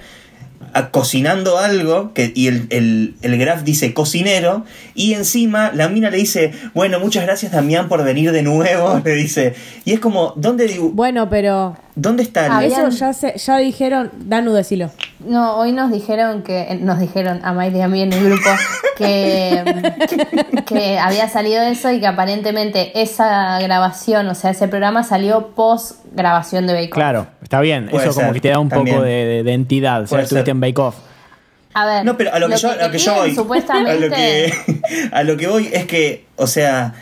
cocinando 0.90 1.58
algo, 1.58 2.12
que, 2.14 2.32
y 2.34 2.48
el, 2.48 2.66
el, 2.70 3.14
el 3.22 3.38
graph 3.38 3.62
dice 3.62 3.94
cocinero, 3.94 4.64
y 4.94 5.14
encima 5.14 5.72
la 5.72 5.88
mina 5.88 6.10
le 6.10 6.16
dice, 6.16 6.52
bueno, 6.74 7.00
muchas 7.00 7.24
gracias 7.24 7.52
Damián 7.52 7.88
por 7.88 8.02
venir 8.04 8.32
de 8.32 8.42
nuevo, 8.42 9.00
le 9.04 9.14
dice. 9.14 9.54
Y 9.84 9.92
es 9.92 10.00
como, 10.00 10.32
¿dónde, 10.36 10.78
Bueno, 10.92 11.28
pero 11.28 11.76
¿dónde 11.94 12.22
está 12.22 12.46
el... 12.46 12.52
Había- 12.52 12.68
eso 12.68 12.88
ya 12.88 13.12
se, 13.12 13.36
ya 13.38 13.56
dijeron, 13.58 14.10
Danu, 14.24 14.52
decilo. 14.52 14.90
No, 15.20 15.56
hoy 15.56 15.72
nos 15.72 15.90
dijeron 15.92 16.42
que, 16.42 16.78
nos 16.80 16.98
dijeron 16.98 17.40
a 17.44 17.52
Miley 17.52 17.78
y 17.78 17.82
a 17.82 17.88
mí 17.88 18.02
en 18.02 18.12
el 18.12 18.24
grupo 18.24 18.48
que, 18.96 19.62
que 20.66 20.98
había 20.98 21.28
salido 21.28 21.62
eso 21.62 21.90
y 21.92 22.00
que 22.00 22.06
aparentemente 22.06 23.00
esa 23.00 23.60
grabación, 23.60 24.26
o 24.28 24.34
sea, 24.34 24.50
ese 24.50 24.68
programa 24.68 25.04
salió 25.04 25.48
post 25.54 26.00
grabación 26.12 26.66
de 26.66 26.74
Bake 26.74 26.88
Off. 26.90 26.94
Claro, 26.94 27.26
está 27.42 27.60
bien. 27.60 27.88
Puede 27.88 28.08
Eso 28.08 28.14
como 28.20 28.32
que 28.32 28.40
te 28.40 28.48
da 28.48 28.58
un 28.58 28.68
también. 28.68 28.96
poco 28.96 29.06
de, 29.06 29.24
de- 29.24 29.42
de 29.42 29.52
entidad. 29.52 30.02
Si 30.04 30.08
Puede 30.10 30.24
estuviste 30.24 30.46
ser. 30.46 30.50
en 30.52 30.60
Bake 30.60 30.78
Off. 30.80 30.96
A 31.74 31.86
ver, 31.86 32.04
No, 32.04 32.16
pero 32.18 32.34
a 32.34 32.38
lo 32.38 32.48
que, 32.48 32.56
yo, 32.56 32.70
a 32.70 32.76
lo 32.76 32.90
que 32.90 32.98
yo 32.98 33.14
voy. 33.14 33.34
Supuestamente. 33.34 33.92
A 33.92 33.96
lo 33.96 34.10
que, 34.14 34.52
a 35.12 35.22
lo 35.22 35.36
que 35.38 35.46
voy 35.46 35.70
es 35.72 35.86
que, 35.86 36.26
o 36.36 36.46
sea, 36.46 36.92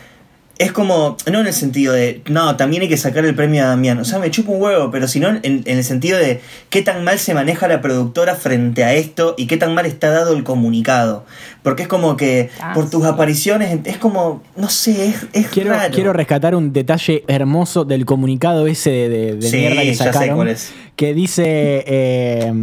es 0.61 0.71
como, 0.71 1.17
no 1.31 1.39
en 1.39 1.47
el 1.47 1.53
sentido 1.53 1.93
de, 1.93 2.21
no, 2.29 2.55
también 2.55 2.83
hay 2.83 2.87
que 2.89 2.97
sacar 2.97 3.25
el 3.25 3.33
premio 3.35 3.63
a 3.63 3.67
Damián. 3.67 3.99
O 3.99 4.05
sea, 4.05 4.19
me 4.19 4.29
chupa 4.31 4.51
un 4.51 4.61
huevo, 4.61 4.91
pero 4.91 5.07
sino 5.07 5.27
en, 5.29 5.41
en 5.43 5.63
el 5.65 5.83
sentido 5.83 6.17
de 6.19 6.39
qué 6.69 6.81
tan 6.81 7.03
mal 7.03 7.17
se 7.19 7.33
maneja 7.33 7.67
la 7.67 7.81
productora 7.81 8.35
frente 8.35 8.83
a 8.83 8.93
esto 8.93 9.33
y 9.37 9.47
qué 9.47 9.57
tan 9.57 9.73
mal 9.73 9.85
está 9.85 10.09
dado 10.11 10.33
el 10.35 10.43
comunicado. 10.43 11.25
Porque 11.63 11.83
es 11.83 11.87
como 11.87 12.15
que 12.17 12.49
Ah, 12.59 12.73
por 12.73 12.89
tus 12.89 13.03
sí. 13.03 13.09
apariciones, 13.09 13.79
es 13.85 13.97
como, 13.97 14.41
no 14.55 14.69
sé, 14.69 15.07
es, 15.07 15.25
es 15.33 15.47
Quiero, 15.47 15.71
raro. 15.71 15.93
quiero 15.93 16.13
rescatar 16.13 16.53
un 16.55 16.71
detalle 16.73 17.23
hermoso 17.27 17.83
del 17.85 18.05
comunicado 18.05 18.67
ese 18.67 18.89
de, 18.91 19.09
de- 19.09 19.35
de 19.35 19.47
Sí, 19.49 19.57
mierda 19.57 19.81
que 19.81 19.93
ya 19.93 20.13
sé 20.13 20.29
cuál 20.31 20.47
es. 20.49 20.71
Que 20.95 21.13
dice. 21.13 21.43
eh, 21.87 22.53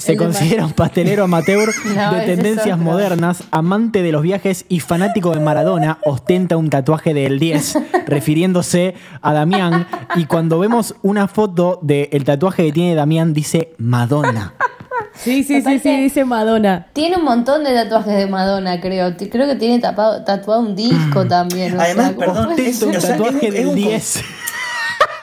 se 0.00 0.12
de 0.12 0.18
considera 0.18 0.64
un 0.66 0.72
pastelero 0.72 1.24
amateur 1.24 1.70
No, 1.94 2.12
de 2.14 2.26
tendencias 2.26 2.78
modernas, 2.78 3.42
amante 3.50 4.02
de 4.02 4.12
los 4.12 4.22
viajes 4.22 4.64
y 4.68 4.80
fanático 4.80 5.32
de 5.34 5.40
Maradona, 5.40 5.98
ostenta 6.04 6.56
un 6.56 6.70
tatuaje 6.70 7.14
del 7.14 7.38
10, 7.38 7.78
refiriéndose 8.06 8.94
a 9.22 9.32
Damián. 9.32 9.86
Y 10.16 10.24
cuando 10.26 10.58
vemos 10.58 10.94
una 11.02 11.28
foto 11.28 11.78
del 11.82 12.24
tatuaje 12.24 12.64
que 12.66 12.72
tiene 12.72 12.94
Damián, 12.94 13.32
dice 13.32 13.74
Madonna. 13.78 14.54
Sí, 15.12 15.42
sí, 15.42 15.60
sí, 15.60 15.78
sí, 15.80 16.00
dice 16.00 16.24
Madonna. 16.24 16.86
Tiene 16.94 17.16
un 17.16 17.24
montón 17.24 17.62
de 17.64 17.74
tatuajes 17.74 18.16
de 18.16 18.26
Madonna, 18.26 18.80
creo. 18.80 19.14
Creo 19.18 19.46
que 19.46 19.56
tiene 19.56 19.78
tapado, 19.78 20.24
tatuado 20.24 20.60
un 20.62 20.74
disco 20.74 21.26
también. 21.26 21.76
o 21.76 21.80
Además, 21.80 22.06
sea, 22.06 22.14
como- 22.14 22.26
perdón, 22.34 22.52
es, 22.58 22.82
un 22.82 22.96
o 22.96 23.00
sea, 23.00 23.10
es- 23.10 23.18
tatuaje 23.18 23.48
es 23.48 23.52
del 23.54 23.66
un- 23.66 23.74
10. 23.74 24.22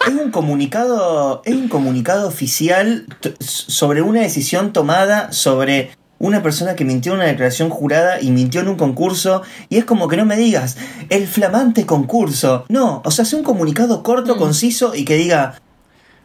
Es 0.08 0.14
un 0.14 0.32
comunicado, 0.32 1.42
es 1.46 1.54
un 1.56 1.68
comunicado 1.68 2.28
oficial 2.28 3.06
sobre 3.40 4.02
una 4.02 4.22
decisión 4.22 4.72
tomada 4.74 5.32
sobre 5.32 5.92
una 6.20 6.42
persona 6.42 6.76
que 6.76 6.86
mintió 6.86 7.12
en 7.14 7.20
una 7.20 7.28
declaración 7.28 7.70
jurada 7.70 8.22
y 8.22 8.32
mintió 8.32 8.62
en 8.62 8.70
un 8.70 8.76
concurso 8.76 9.42
y 9.70 9.78
es 9.78 9.86
como 9.86 10.08
que 10.08 10.18
no 10.18 10.26
me 10.26 10.36
digas 10.38 10.78
el 11.10 11.28
flamante 11.28 11.86
concurso. 11.86 12.66
No, 12.70 13.02
o 13.06 13.12
sea, 13.12 13.24
es 13.24 13.34
un 13.34 13.44
comunicado 13.44 14.02
corto, 14.02 14.36
Mm. 14.36 14.40
conciso 14.40 14.96
y 14.96 15.04
que 15.06 15.16
diga 15.16 15.56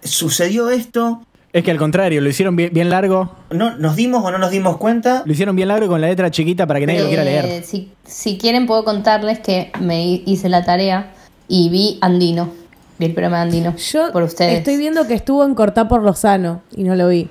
sucedió 0.02 0.70
esto, 0.70 1.22
Es 1.52 1.62
que 1.64 1.70
al 1.70 1.76
contrario, 1.76 2.22
lo 2.22 2.28
hicieron 2.30 2.56
bien, 2.56 2.70
bien 2.72 2.88
largo. 2.88 3.36
no 3.50 3.76
nos 3.76 3.94
dimos 3.96 4.24
o 4.24 4.30
no 4.30 4.38
nos 4.38 4.50
dimos 4.50 4.78
cuenta. 4.78 5.22
Lo 5.26 5.32
hicieron 5.32 5.54
bien 5.56 5.68
largo 5.68 5.84
y 5.84 5.88
con 5.88 6.00
la 6.00 6.06
letra 6.08 6.30
chiquita 6.30 6.66
para 6.66 6.80
que 6.80 6.86
nadie 6.86 7.02
lo 7.02 7.08
quiera 7.08 7.24
leer. 7.24 7.44
Eh, 7.44 7.62
si, 7.62 7.90
si 8.06 8.38
quieren 8.38 8.66
puedo 8.66 8.84
contarles 8.84 9.40
que 9.40 9.70
me 9.80 10.06
hi- 10.06 10.22
hice 10.24 10.48
la 10.48 10.64
tarea 10.64 11.12
y 11.48 11.68
vi 11.68 11.98
Andino. 12.00 12.61
Vi 12.98 13.06
el 13.06 13.12
programa 13.14 13.38
de 13.38 13.42
Andino. 13.44 13.76
Yo 13.76 14.12
por 14.12 14.22
ustedes. 14.22 14.58
estoy 14.58 14.76
viendo 14.76 15.06
que 15.06 15.14
estuvo 15.14 15.44
en 15.44 15.54
Cortá 15.54 15.88
por 15.88 16.02
Lozano 16.02 16.62
y 16.76 16.84
no 16.84 16.94
lo 16.94 17.08
vi. 17.08 17.30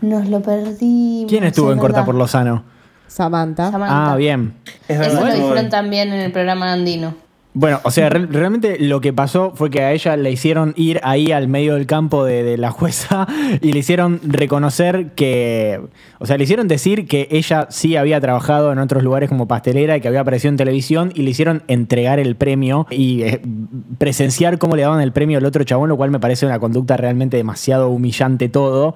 Nos 0.00 0.28
lo 0.28 0.40
perdimos. 0.42 1.28
¿Quién 1.30 1.44
estuvo 1.44 1.70
es 1.70 1.74
en 1.74 1.78
Corta 1.80 1.96
verdad. 2.00 2.06
por 2.06 2.14
Lozano? 2.14 2.62
Samantha. 3.08 3.70
Samantha. 3.70 4.12
Ah, 4.12 4.16
bien. 4.16 4.54
Es 4.88 5.00
Eso 5.00 5.14
verdad. 5.14 5.20
lo 5.28 5.34
dijeron 5.34 5.70
también 5.70 6.12
en 6.12 6.20
el 6.20 6.32
programa 6.32 6.66
de 6.66 6.72
Andino. 6.72 7.14
Bueno, 7.58 7.80
o 7.84 7.90
sea, 7.90 8.10
re- 8.10 8.26
realmente 8.26 8.76
lo 8.78 9.00
que 9.00 9.14
pasó 9.14 9.52
fue 9.54 9.70
que 9.70 9.80
a 9.80 9.92
ella 9.92 10.14
le 10.18 10.30
hicieron 10.30 10.74
ir 10.76 11.00
ahí 11.02 11.32
al 11.32 11.48
medio 11.48 11.72
del 11.72 11.86
campo 11.86 12.22
de, 12.22 12.58
la 12.58 12.70
jueza 12.70 13.26
y 13.62 13.72
le 13.72 13.78
hicieron 13.78 14.20
reconocer 14.22 15.12
que, 15.14 15.80
o 16.18 16.26
sea, 16.26 16.36
le 16.36 16.44
hicieron 16.44 16.68
decir 16.68 17.08
que 17.08 17.28
ella 17.30 17.66
sí 17.70 17.96
había 17.96 18.20
trabajado 18.20 18.72
en 18.72 18.78
otros 18.78 19.02
lugares 19.02 19.30
como 19.30 19.48
pastelera 19.48 19.96
y 19.96 20.02
que 20.02 20.08
había 20.08 20.20
aparecido 20.20 20.50
en 20.50 20.58
televisión 20.58 21.12
y 21.14 21.22
le 21.22 21.30
hicieron 21.30 21.62
entregar 21.66 22.18
el 22.18 22.36
premio 22.36 22.86
y 22.90 23.22
eh, 23.22 23.40
presenciar 23.96 24.58
cómo 24.58 24.76
le 24.76 24.82
daban 24.82 25.00
el 25.00 25.12
premio 25.12 25.38
al 25.38 25.46
otro 25.46 25.64
chabón, 25.64 25.88
lo 25.88 25.96
cual 25.96 26.10
me 26.10 26.20
parece 26.20 26.44
una 26.44 26.58
conducta 26.58 26.98
realmente 26.98 27.38
demasiado 27.38 27.88
humillante 27.88 28.50
todo. 28.50 28.94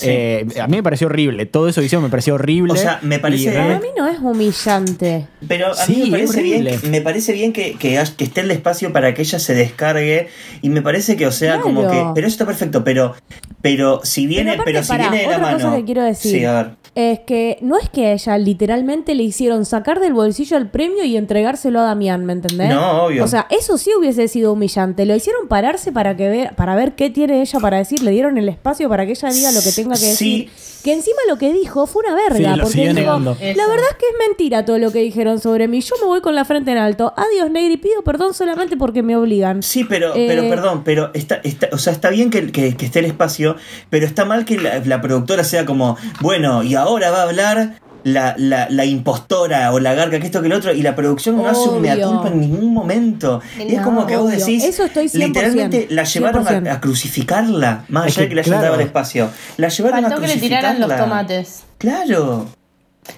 Sí. 0.00 0.06
Eh, 0.10 0.46
a 0.60 0.66
mí 0.66 0.76
me 0.76 0.82
pareció 0.82 1.06
horrible, 1.06 1.46
todo 1.46 1.68
eso 1.68 1.80
que 1.80 1.86
hicieron 1.86 2.02
me 2.04 2.10
pareció 2.10 2.34
horrible. 2.34 2.72
O 2.72 2.76
sea, 2.76 2.98
me 3.02 3.16
y 3.16 3.18
parece- 3.18 3.52
Para 3.52 3.78
mí 3.80 3.86
no 3.96 4.06
es 4.06 4.18
humillante. 4.18 5.26
Pero 5.46 5.68
a 5.68 5.74
Sí, 5.74 5.94
mí 6.04 6.10
me 6.10 6.18
parece 6.18 6.42
bien, 6.42 6.68
me 6.90 7.00
parece 7.00 7.32
bien 7.32 7.52
que, 7.52 7.74
que, 7.76 7.98
esté 8.00 8.40
el 8.40 8.50
espacio 8.50 8.92
para 8.92 9.14
que 9.14 9.22
ella 9.22 9.38
se 9.38 9.54
descargue 9.54 10.28
y 10.62 10.68
me 10.70 10.82
parece 10.82 11.16
que, 11.16 11.26
o 11.26 11.32
sea, 11.32 11.52
Claro. 11.54 11.62
como 11.62 11.82
que, 11.90 12.02
pero 12.14 12.26
eso 12.26 12.34
está 12.34 12.46
perfecto, 12.46 12.82
pero, 12.84 13.14
pero 13.62 14.00
si 14.04 14.26
viene, 14.26 14.52
Pero 14.52 14.64
pero, 14.64 14.78
aparte, 14.80 14.92
si 14.92 14.98
pará, 14.98 15.10
viene 15.10 15.22
de 15.24 15.30
la 15.30 15.36
otra 15.36 15.46
mano. 15.52 15.64
cosa 15.64 15.76
que 15.76 15.84
quiero 15.84 16.02
decir. 16.02 16.32
Sí, 16.38 16.44
a 16.44 16.52
ver. 16.62 16.80
Es 16.96 17.20
que 17.20 17.56
no 17.60 17.78
es 17.78 17.88
que 17.88 18.06
a 18.06 18.12
ella 18.14 18.36
literalmente 18.36 19.14
le 19.14 19.22
hicieron 19.22 19.64
sacar 19.64 20.00
del 20.00 20.12
bolsillo 20.12 20.56
el 20.56 20.66
premio 20.68 21.04
y 21.04 21.16
entregárselo 21.16 21.78
a 21.78 21.84
Damián, 21.84 22.24
¿me 22.26 22.32
entendés? 22.32 22.68
No, 22.68 23.04
obvio. 23.04 23.22
O 23.22 23.28
sea, 23.28 23.46
eso 23.50 23.78
sí 23.78 23.90
hubiese 23.96 24.26
sido 24.26 24.52
humillante. 24.54 25.06
Lo 25.06 25.14
hicieron 25.14 25.46
pararse 25.46 25.92
para 25.92 26.16
que 26.16 26.28
ver, 26.28 26.54
para 26.56 26.74
ver 26.74 26.96
qué 26.96 27.08
tiene 27.08 27.42
ella 27.42 27.60
para 27.60 27.76
decir. 27.78 28.02
Le 28.02 28.10
dieron 28.10 28.38
el 28.38 28.48
espacio 28.48 28.88
para 28.88 29.06
que 29.06 29.12
ella 29.12 29.28
diga 29.30 29.52
lo 29.52 29.60
que 29.62 29.70
tenga 29.70 29.89
que 29.94 30.00
Sí. 30.00 30.46
decir. 30.46 30.70
Que 30.82 30.94
encima 30.94 31.18
lo 31.28 31.36
que 31.36 31.52
dijo 31.52 31.86
fue 31.86 32.04
una 32.06 32.14
verga. 32.14 32.36
Sí, 32.36 32.42
lo 32.44 32.62
porque 32.62 32.68
siguió 32.72 32.88
dijo, 32.94 33.00
negando. 33.00 33.36
la 33.38 33.66
verdad 33.66 33.86
es 33.90 33.96
que 33.96 34.06
es 34.06 34.28
mentira 34.28 34.64
todo 34.64 34.78
lo 34.78 34.90
que 34.90 35.00
dijeron 35.00 35.38
sobre 35.38 35.68
mí. 35.68 35.82
Yo 35.82 35.94
me 36.00 36.06
voy 36.06 36.22
con 36.22 36.34
la 36.34 36.46
frente 36.46 36.70
en 36.70 36.78
alto. 36.78 37.12
Adiós, 37.18 37.50
Negri. 37.50 37.76
Pido 37.76 38.02
perdón 38.02 38.32
solamente 38.32 38.78
porque 38.78 39.02
me 39.02 39.14
obligan. 39.14 39.62
Sí, 39.62 39.84
pero, 39.84 40.14
Eh, 40.14 40.24
pero 40.26 40.48
perdón, 40.48 40.82
pero 40.82 41.10
está, 41.12 41.34
está, 41.44 41.68
o 41.72 41.76
sea, 41.76 41.92
está 41.92 42.08
bien 42.08 42.30
que, 42.30 42.50
que- 42.50 42.78
que 42.78 42.86
esté 42.86 43.00
el 43.00 43.04
espacio, 43.04 43.56
pero 43.90 44.06
está 44.06 44.24
mal 44.24 44.46
que 44.46 44.56
la, 44.58 44.78
la 44.78 45.02
productora 45.02 45.44
sea 45.44 45.66
como, 45.66 45.98
bueno, 46.22 46.62
y 46.62 46.74
ahora 46.76 47.10
va 47.10 47.18
a 47.18 47.22
hablar 47.24 47.78
la, 48.04 48.34
la, 48.38 48.68
la 48.70 48.84
impostora 48.84 49.72
o 49.72 49.80
la 49.80 49.94
garca, 49.94 50.18
que 50.20 50.26
esto 50.26 50.40
que 50.40 50.46
el 50.48 50.52
otro, 50.52 50.72
y 50.72 50.82
la 50.82 50.94
producción 50.96 51.36
no 51.36 51.46
hace 51.48 51.68
un 51.68 51.80
mea 51.82 51.96
culpa 52.06 52.28
en 52.28 52.40
ningún 52.40 52.72
momento. 52.72 53.40
Y 53.58 53.74
es 53.74 53.80
como 53.82 54.06
que 54.06 54.16
vos 54.16 54.30
decís, 54.30 54.64
Eso 54.64 54.84
estoy 54.84 55.06
100%, 55.06 55.12
literalmente 55.14 55.86
la 55.90 56.04
llevaron 56.04 56.44
100%. 56.44 56.68
a, 56.68 56.74
a 56.74 56.80
crucificarla, 56.80 57.84
más 57.88 58.06
allá 58.06 58.22
de 58.22 58.28
que, 58.28 58.34
hayan 58.34 58.44
claro. 58.44 58.62
dado 58.62 58.74
el 58.76 58.80
espacio. 58.82 59.30
La 59.56 59.68
llevaron 59.68 60.02
Faltó 60.02 60.16
a 60.16 60.20
que 60.20 60.26
le 60.26 60.32
crucificarla. 60.34 60.72
tiraran 60.74 60.88
los 60.88 60.98
tomates. 60.98 61.64
Claro. 61.78 62.46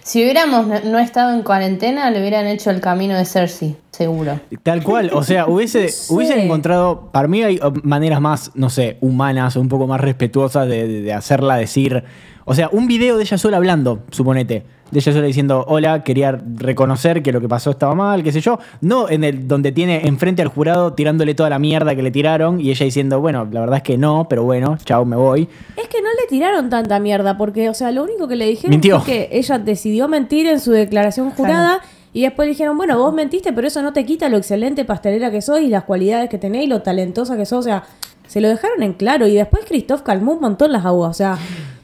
Si 0.02 0.22
hubiéramos 0.22 0.66
no- 0.84 0.98
estado 0.98 1.34
en 1.34 1.42
cuarentena, 1.42 2.10
le 2.10 2.20
hubieran 2.20 2.46
hecho 2.46 2.70
el 2.70 2.80
camino 2.80 3.14
de 3.16 3.24
Cersei, 3.26 3.76
seguro. 3.90 4.40
Tal 4.62 4.82
cual, 4.82 5.10
o 5.12 5.22
sea, 5.22 5.46
hubiese, 5.46 5.92
hubiesen 6.08 6.38
encontrado, 6.40 7.10
para 7.12 7.28
mí 7.28 7.42
hay 7.42 7.56
uh, 7.56 7.72
maneras 7.82 8.20
más, 8.20 8.52
no 8.54 8.70
sé, 8.70 8.96
humanas 9.00 9.56
o 9.56 9.60
un 9.60 9.68
poco 9.68 9.86
más 9.86 10.00
respetuosas 10.00 10.66
de 10.68 11.12
hacerla 11.12 11.56
decir, 11.56 12.04
o 12.44 12.54
sea, 12.54 12.68
un 12.72 12.86
video 12.86 13.16
de 13.16 13.22
ella 13.22 13.38
sola 13.38 13.56
hablando, 13.56 14.00
suponete, 14.10 14.64
de 14.90 14.98
ella 14.98 15.12
sola 15.12 15.26
diciendo, 15.26 15.64
hola, 15.68 16.04
quería 16.04 16.32
reconocer 16.56 17.22
que 17.22 17.32
lo 17.32 17.40
que 17.40 17.48
pasó 17.48 17.70
estaba 17.70 17.94
mal, 17.94 18.22
qué 18.22 18.32
sé 18.32 18.40
yo, 18.40 18.58
no 18.80 19.08
en 19.08 19.24
el 19.24 19.48
donde 19.48 19.72
tiene 19.72 20.06
enfrente 20.06 20.42
al 20.42 20.48
jurado 20.48 20.92
tirándole 20.92 21.34
toda 21.34 21.48
la 21.50 21.58
mierda 21.58 21.94
que 21.94 22.02
le 22.02 22.10
tiraron 22.10 22.60
y 22.60 22.70
ella 22.70 22.84
diciendo, 22.84 23.20
bueno, 23.20 23.48
la 23.50 23.60
verdad 23.60 23.78
es 23.78 23.82
que 23.82 23.96
no, 23.96 24.26
pero 24.28 24.44
bueno, 24.44 24.76
chao, 24.84 25.04
me 25.04 25.16
voy. 25.16 25.48
Es 25.76 25.88
que 25.88 26.02
no 26.02 26.08
le 26.08 26.26
tiraron 26.28 26.68
tanta 26.68 26.98
mierda, 26.98 27.38
porque, 27.38 27.68
o 27.68 27.74
sea, 27.74 27.90
lo 27.90 28.02
único 28.02 28.28
que 28.28 28.36
le 28.36 28.46
dijeron 28.46 28.70
Mintió. 28.70 29.00
fue 29.00 29.12
que 29.12 29.28
ella 29.32 29.58
decidió 29.58 30.08
mentir 30.08 30.46
en 30.46 30.60
su 30.60 30.72
declaración 30.72 31.30
jurada. 31.30 31.80
Y 32.14 32.22
después 32.22 32.46
le 32.46 32.50
dijeron, 32.50 32.76
bueno, 32.76 32.98
vos 32.98 33.14
mentiste, 33.14 33.54
pero 33.54 33.66
eso 33.66 33.80
no 33.80 33.94
te 33.94 34.04
quita 34.04 34.28
lo 34.28 34.36
excelente 34.36 34.84
pastelera 34.84 35.30
que 35.30 35.40
sos 35.40 35.60
y 35.60 35.68
las 35.68 35.84
cualidades 35.84 36.28
que 36.28 36.36
tenés 36.36 36.64
y 36.64 36.66
lo 36.66 36.82
talentosa 36.82 37.38
que 37.38 37.46
sos. 37.46 37.60
O 37.60 37.62
sea, 37.62 37.84
se 38.26 38.42
lo 38.42 38.48
dejaron 38.48 38.82
en 38.82 38.92
claro. 38.92 39.26
Y 39.26 39.34
después 39.34 39.64
Christoph 39.66 40.02
calmó 40.02 40.32
un 40.32 40.40
montón 40.40 40.72
las 40.72 40.84
aguas. 40.84 41.10
O 41.10 41.14
sea, 41.14 41.38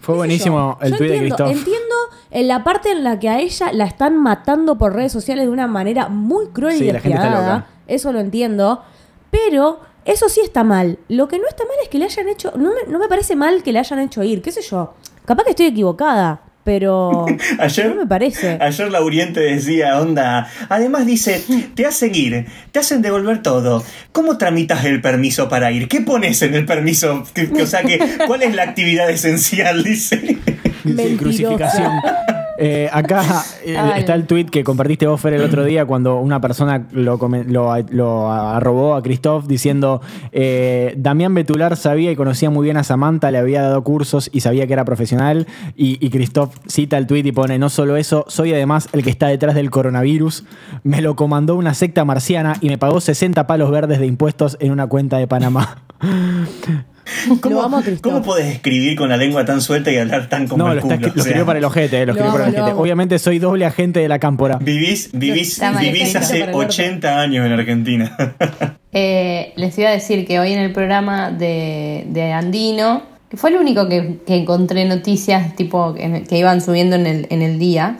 Fue 0.08 0.16
buenísimo 0.16 0.78
yo. 0.80 0.86
el 0.86 0.92
Yo 0.92 0.96
tuit 0.96 1.10
de 1.10 1.16
entiendo, 1.16 1.36
Christoph. 1.36 1.58
Entiendo 1.58 1.94
en 2.30 2.48
la 2.48 2.64
parte 2.64 2.90
en 2.92 3.04
la 3.04 3.18
que 3.20 3.28
a 3.28 3.40
ella 3.40 3.72
la 3.74 3.84
están 3.84 4.16
matando 4.16 4.78
por 4.78 4.94
redes 4.94 5.12
sociales 5.12 5.44
de 5.44 5.50
una 5.50 5.66
manera 5.66 6.08
muy 6.08 6.46
cruel 6.46 6.78
Sí, 6.78 6.84
y 6.88 6.92
despiadada. 6.92 7.66
Eso 7.86 8.10
lo 8.12 8.20
entiendo. 8.20 8.82
Pero 9.30 9.80
eso 10.06 10.30
sí 10.30 10.40
está 10.42 10.64
mal. 10.64 10.98
Lo 11.08 11.28
que 11.28 11.38
no 11.38 11.46
está 11.46 11.64
mal 11.64 11.76
es 11.82 11.90
que 11.90 11.98
le 11.98 12.06
hayan 12.06 12.26
hecho. 12.28 12.52
No 12.56 12.70
me, 12.70 12.90
no 12.90 12.98
me 12.98 13.06
parece 13.06 13.36
mal 13.36 13.62
que 13.62 13.70
le 13.72 13.80
hayan 13.80 13.98
hecho 13.98 14.22
ir. 14.22 14.40
¿Qué 14.40 14.50
sé 14.50 14.62
yo? 14.62 14.94
Capaz 15.26 15.44
que 15.44 15.50
estoy 15.50 15.66
equivocada. 15.66 16.40
Pero. 16.68 17.24
Ayer, 17.58 17.88
no 17.88 17.94
me 17.94 18.06
parece. 18.06 18.58
Ayer 18.60 18.90
Lauriente 18.92 19.40
decía, 19.40 19.98
onda. 19.98 20.50
Además 20.68 21.06
dice, 21.06 21.42
te 21.74 21.86
hacen 21.86 22.14
ir, 22.14 22.44
te 22.72 22.80
hacen 22.80 23.00
devolver 23.00 23.40
todo. 23.40 23.82
¿Cómo 24.12 24.36
tramitas 24.36 24.84
el 24.84 25.00
permiso 25.00 25.48
para 25.48 25.72
ir? 25.72 25.88
¿Qué 25.88 26.02
pones 26.02 26.42
en 26.42 26.52
el 26.52 26.66
permiso? 26.66 27.24
O 27.58 27.66
sea, 27.66 27.84
que, 27.84 27.98
¿cuál 28.26 28.42
es 28.42 28.54
la 28.54 28.64
actividad 28.64 29.08
esencial? 29.08 29.82
Dice. 29.88 30.36
Mentirosa. 30.84 31.16
crucificación. 31.16 31.92
Eh, 32.60 32.90
acá 32.92 33.22
eh, 33.64 33.76
Ay. 33.78 34.00
está 34.00 34.14
el 34.14 34.26
tweet 34.26 34.46
que 34.46 34.64
compartiste 34.64 35.06
vos, 35.06 35.20
Fer, 35.20 35.32
el 35.34 35.42
otro 35.42 35.62
día 35.64 35.86
cuando 35.86 36.16
una 36.18 36.40
persona 36.40 36.88
lo, 36.90 37.16
come- 37.18 37.44
lo, 37.44 37.72
lo 37.90 38.32
arrobó 38.32 38.96
a 38.96 39.02
Christoph 39.02 39.46
diciendo 39.46 40.00
eh, 40.32 40.92
Damián 40.98 41.34
Betular 41.34 41.76
sabía 41.76 42.10
y 42.10 42.16
conocía 42.16 42.50
muy 42.50 42.64
bien 42.64 42.76
a 42.76 42.82
Samantha, 42.82 43.30
le 43.30 43.38
había 43.38 43.62
dado 43.62 43.84
cursos 43.84 44.28
y 44.32 44.40
sabía 44.40 44.66
que 44.66 44.72
era 44.72 44.84
profesional. 44.84 45.46
Y, 45.76 46.04
y 46.04 46.10
Christoph 46.10 46.54
cita 46.66 46.98
el 46.98 47.06
tweet 47.06 47.24
y 47.26 47.32
pone, 47.32 47.58
no 47.60 47.68
solo 47.68 47.96
eso, 47.96 48.24
soy 48.26 48.52
además 48.52 48.88
el 48.92 49.04
que 49.04 49.10
está 49.10 49.28
detrás 49.28 49.54
del 49.54 49.70
coronavirus. 49.70 50.44
Me 50.82 51.00
lo 51.00 51.14
comandó 51.14 51.54
una 51.54 51.74
secta 51.74 52.04
marciana 52.04 52.54
y 52.60 52.68
me 52.68 52.78
pagó 52.78 53.00
60 53.00 53.46
palos 53.46 53.70
verdes 53.70 54.00
de 54.00 54.06
impuestos 54.06 54.56
en 54.58 54.72
una 54.72 54.88
cuenta 54.88 55.18
de 55.18 55.28
Panamá. 55.28 55.82
¿Cómo, 57.40 57.62
amo 57.62 57.78
a 57.78 57.82
Christoph. 57.82 58.12
¿Cómo 58.12 58.24
podés 58.24 58.54
escribir 58.54 58.96
con 58.96 59.08
la 59.08 59.16
lengua 59.16 59.44
tan 59.44 59.60
suelta 59.60 59.90
y 59.90 59.96
hablar 59.98 60.28
tan 60.28 60.46
como 60.46 60.64
no, 60.64 60.72
el 60.72 60.78
lo, 60.78 60.82
está 60.82 60.96
lo 60.96 61.14
escribió 61.14 61.46
para 61.46 61.58
el 61.58 61.64
ojete, 61.64 62.02
eh, 62.02 62.06
lo 62.06 62.06
Lo 62.06 62.12
escribió 62.12 62.32
para 62.32 62.44
el 62.44 62.48
amo, 62.48 62.56
lo 62.56 62.62
ojete. 62.62 62.72
amo. 62.72 62.82
Obviamente 62.82 63.18
soy 63.18 63.38
doble 63.38 63.64
agente 63.64 64.00
de 64.00 64.08
la 64.08 64.18
cámpora. 64.18 64.58
Vivís, 64.58 65.10
vivís, 65.12 65.60
vivís 65.80 66.16
hace 66.16 66.40
para 66.40 66.50
el 66.50 66.56
orto. 66.56 66.68
80 66.68 67.20
años 67.20 67.46
en 67.46 67.52
Argentina. 67.52 68.16
Eh, 68.90 69.52
les 69.56 69.78
iba 69.78 69.90
a 69.90 69.92
decir 69.92 70.26
que 70.26 70.40
hoy 70.40 70.50
en 70.50 70.60
el 70.60 70.72
programa 70.72 71.30
de, 71.30 72.06
de 72.08 72.32
Andino, 72.32 73.02
que 73.28 73.36
fue 73.36 73.50
el 73.50 73.56
único 73.56 73.86
que, 73.86 74.20
que 74.26 74.36
encontré 74.36 74.86
noticias 74.86 75.54
tipo 75.56 75.92
que, 75.92 76.24
que 76.26 76.38
iban 76.38 76.62
subiendo 76.62 76.96
en 76.96 77.06
el, 77.06 77.26
en 77.28 77.42
el 77.42 77.58
día, 77.58 77.98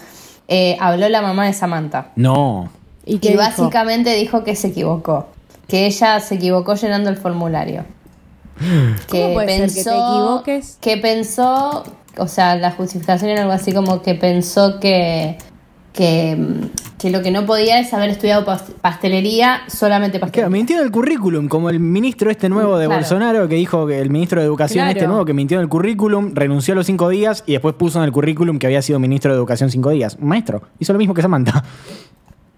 eh, 0.48 0.78
habló 0.80 1.08
la 1.10 1.20
mamá 1.20 1.44
de 1.44 1.52
Samantha. 1.52 2.12
No. 2.16 2.70
¿Y 3.04 3.18
dijo? 3.18 3.36
básicamente 3.36 4.14
dijo 4.14 4.44
que 4.44 4.56
se 4.56 4.68
equivocó. 4.68 5.28
Que 5.68 5.86
ella 5.86 6.20
se 6.20 6.36
equivocó 6.36 6.74
llenando 6.74 7.10
el 7.10 7.18
formulario. 7.18 7.84
¿Cómo 9.08 9.32
puede 9.34 9.68
ser 9.68 9.68
que 9.68 9.74
te 9.84 9.90
equivoques? 9.90 10.78
Que 10.80 10.96
pensó, 10.96 11.84
o 12.16 12.28
sea, 12.28 12.56
la 12.56 12.70
justificación 12.72 13.30
era 13.30 13.42
algo 13.42 13.52
así 13.52 13.72
como 13.72 14.02
que 14.02 14.14
pensó 14.14 14.80
que, 14.80 15.38
que, 15.92 16.36
que 16.98 17.10
lo 17.10 17.22
que 17.22 17.30
no 17.30 17.46
podía 17.46 17.78
es 17.80 17.92
haber 17.94 18.10
estudiado 18.10 18.44
pas- 18.44 18.72
pastelería, 18.80 19.60
solamente 19.68 20.18
Claro, 20.18 20.26
pastelería. 20.32 20.50
mintió 20.50 20.78
en 20.78 20.84
el 20.84 20.90
currículum, 20.90 21.48
como 21.48 21.70
el 21.70 21.80
ministro 21.80 22.30
este 22.30 22.48
nuevo 22.48 22.78
de 22.78 22.86
Claro. 22.86 23.00
Bolsonaro 23.00 23.48
que 23.48 23.54
dijo 23.56 23.86
que 23.86 24.00
el 24.00 24.10
ministro 24.10 24.40
de 24.40 24.46
Educación 24.46 24.84
Claro. 24.84 24.90
este 24.98 25.06
nuevo 25.06 25.24
que 25.24 25.34
mintió 25.34 25.58
en 25.58 25.62
el 25.62 25.68
currículum, 25.68 26.32
renunció 26.34 26.72
a 26.74 26.76
los 26.76 26.86
cinco 26.86 27.08
días 27.08 27.44
y 27.46 27.52
después 27.52 27.74
puso 27.76 27.98
en 27.98 28.04
el 28.04 28.12
currículum 28.12 28.58
que 28.58 28.66
había 28.66 28.82
sido 28.82 28.98
ministro 28.98 29.32
de 29.32 29.38
Educación 29.38 29.70
cinco 29.70 29.90
días. 29.90 30.18
Maestro, 30.20 30.62
hizo 30.78 30.92
lo 30.92 30.98
mismo 30.98 31.14
que 31.14 31.22
Samantha. 31.22 31.64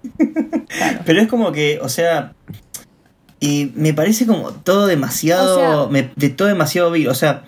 Pero 1.04 1.21
es 1.21 1.28
como 1.28 1.52
que, 1.52 1.78
o 1.83 1.88
sea, 1.88 2.33
y 3.41 3.73
me 3.75 3.95
parece 3.95 4.27
como 4.27 4.51
todo 4.53 4.87
demasiado, 4.87 5.57
O 5.57 5.85
sea- 5.89 5.91
me- 5.91 6.11
de 6.17 6.29
todo 6.29 6.49
demasiado 6.49 6.91
vil. 6.91 7.09
O 7.09 7.15
sea, 7.15 7.43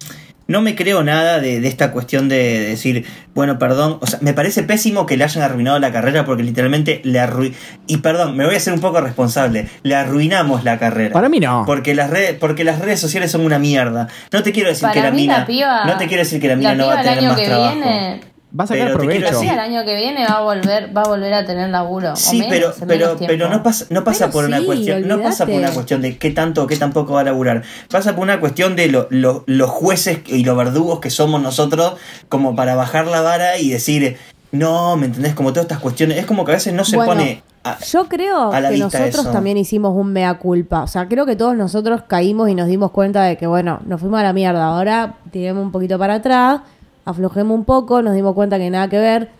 no 0.49 0.61
me 0.61 0.75
creo 0.75 1.03
nada 1.05 1.39
de, 1.41 1.61
de 1.61 1.69
esta 1.69 1.93
cuestión 1.93 2.29
de 2.29 2.61
decir, 2.61 3.07
bueno, 3.35 3.59
perdón, 3.59 3.99
o 4.01 4.07
sea, 4.07 4.19
me 4.23 4.35
parece 4.35 4.63
pésimo 4.65 5.07
que 5.07 5.17
le 5.17 5.25
hayan 5.25 5.43
arruinado 5.45 5.79
la 5.79 5.93
carrera 5.93 6.25
porque 6.27 6.43
literalmente 6.43 7.01
le 7.05 7.21
arruinamos. 7.21 7.59
Y 7.87 7.99
perdón, 7.99 8.37
me 8.37 8.45
voy 8.45 8.57
a 8.57 8.61
ser 8.61 8.73
un 8.75 8.81
poco 8.81 9.01
responsable, 9.01 9.69
le 9.83 9.95
arruinamos 9.95 10.65
la 10.65 10.79
carrera. 10.79 11.13
Para 11.13 11.29
mí 11.29 11.41
no. 11.41 11.63
Porque 11.65 11.95
las 11.95 12.11
redes, 12.11 12.37
porque 12.39 12.65
las 12.65 12.81
redes 12.81 13.01
sociales 13.01 13.31
son 13.31 13.43
una 13.47 13.59
mierda. 13.59 14.09
No 14.33 14.43
te 14.43 14.53
quiero 14.53 14.69
decir 14.69 14.83
Para 14.83 14.95
que 14.95 15.01
la 15.03 15.11
mina. 15.11 15.39
la 15.39 15.47
piba, 15.47 15.85
no 15.87 15.97
te 15.97 16.07
quiero 16.09 16.23
decir 16.23 16.41
que 16.41 16.49
la 16.49 16.57
mina 16.57 16.71
la 16.75 16.77
no 16.77 16.87
va 16.89 17.01
a 17.01 17.03
tener 17.03 17.19
año 17.21 17.29
más 17.29 17.39
que 17.41 17.47
trabajo. 17.47 17.75
viene, 17.77 18.21
Va 18.59 18.65
a 18.65 18.67
sacar 18.67 18.89
Pero 18.89 18.99
te 18.99 19.07
quiero 19.07 19.21
provecho. 19.21 19.39
decir- 19.39 19.49
sí, 19.49 19.55
el 19.55 19.59
año 19.59 19.85
que 19.85 19.97
viene 19.97 20.27
va 20.27 20.35
a 20.39 20.41
volver, 20.43 20.95
va 20.95 21.03
a 21.03 21.09
volver 21.09 21.33
a 21.33 21.47
tener 21.47 21.71
laburo. 21.71 22.13
o 22.13 22.17
Sí, 22.17 22.39
menos, 22.41 22.51
pero, 22.51 22.73
pero, 22.87 23.07
menos 23.15 23.23
pero 23.27 23.49
no 23.49 23.63
pasa, 23.63 23.87
no 23.89 24.05
pasa 24.05 24.27
Pero 24.27 24.33
por 24.33 24.45
una 24.45 24.63
cuestión, 24.63 25.09
no 25.09 25.23
pasa 25.23 25.47
por 25.47 25.55
una 25.55 25.71
cuestión 25.71 26.03
de 26.03 26.19
qué 26.19 26.31
tanto 26.33 26.63
o 26.63 26.67
qué 26.67 26.77
tampoco 26.77 27.15
va 27.15 27.21
a 27.23 27.25
laburar. 27.25 27.63
Pasa 27.91 28.15
por 28.15 28.23
una 28.25 28.41
cuestión 28.41 28.77
de 28.77 28.89
lo- 28.89 29.07
lo- 29.11 29.45
los 29.47 29.71
jueces 29.71 30.19
y 30.27 30.45
los 30.45 30.57
verdugos 30.57 31.01
que 31.01 31.09
somos 31.09 31.41
nosotros, 31.43 31.95
como 32.29 32.55
para 32.55 32.75
bajar 32.75 33.07
la 33.07 33.23
vara 33.23 33.57
y 33.59 33.71
decir, 33.71 34.19
no, 34.51 34.97
¿me 34.99 35.07
entendés? 35.07 35.35
Como 35.35 35.51
todas 35.55 35.65
estas 35.65 35.79
cuestiones. 35.79 36.19
Es 36.19 36.27
como 36.27 36.45
que 36.45 36.53
a 36.53 36.55
veces 36.57 36.75
no 36.75 36.85
se 36.85 36.97
Bueno, 36.97 37.13
pone. 37.13 37.43
a- 37.65 37.79
Yo 37.79 38.07
creo 38.07 38.53
a 38.53 38.61
la 38.61 38.69
que 38.69 38.75
vista 38.75 38.99
nosotros 38.99 39.25
eso. 39.25 39.33
también 39.33 39.57
hicimos 39.57 39.95
un 39.97 40.13
mea 40.13 40.35
culpa. 40.35 40.83
O 40.83 40.87
sea, 40.89 41.09
creo 41.09 41.25
que 41.25 41.37
todos 41.37 41.57
nosotros 41.57 42.03
caímos 42.07 42.51
y 42.51 42.55
nos 42.55 42.67
dimos 42.69 42.91
cuenta 42.91 43.23
de 43.23 43.39
que, 43.39 43.47
bueno, 43.47 43.81
nos 43.87 43.99
fuimos 43.99 44.21
a 44.21 44.25
la 44.25 44.35
mierda. 44.35 44.67
Ahora 44.67 45.15
tiremos 45.31 45.65
un 45.65 45.73
poquito 45.73 45.99
para 45.99 46.17
atrás, 46.17 46.61
aflojemos 47.05 47.57
un 47.57 47.65
poco, 47.65 48.03
nos 48.03 48.15
dimos 48.15 48.35
cuenta 48.35 48.59
que 48.59 48.71
nada 48.71 48.89
que 48.89 48.99
ver. 48.99 49.31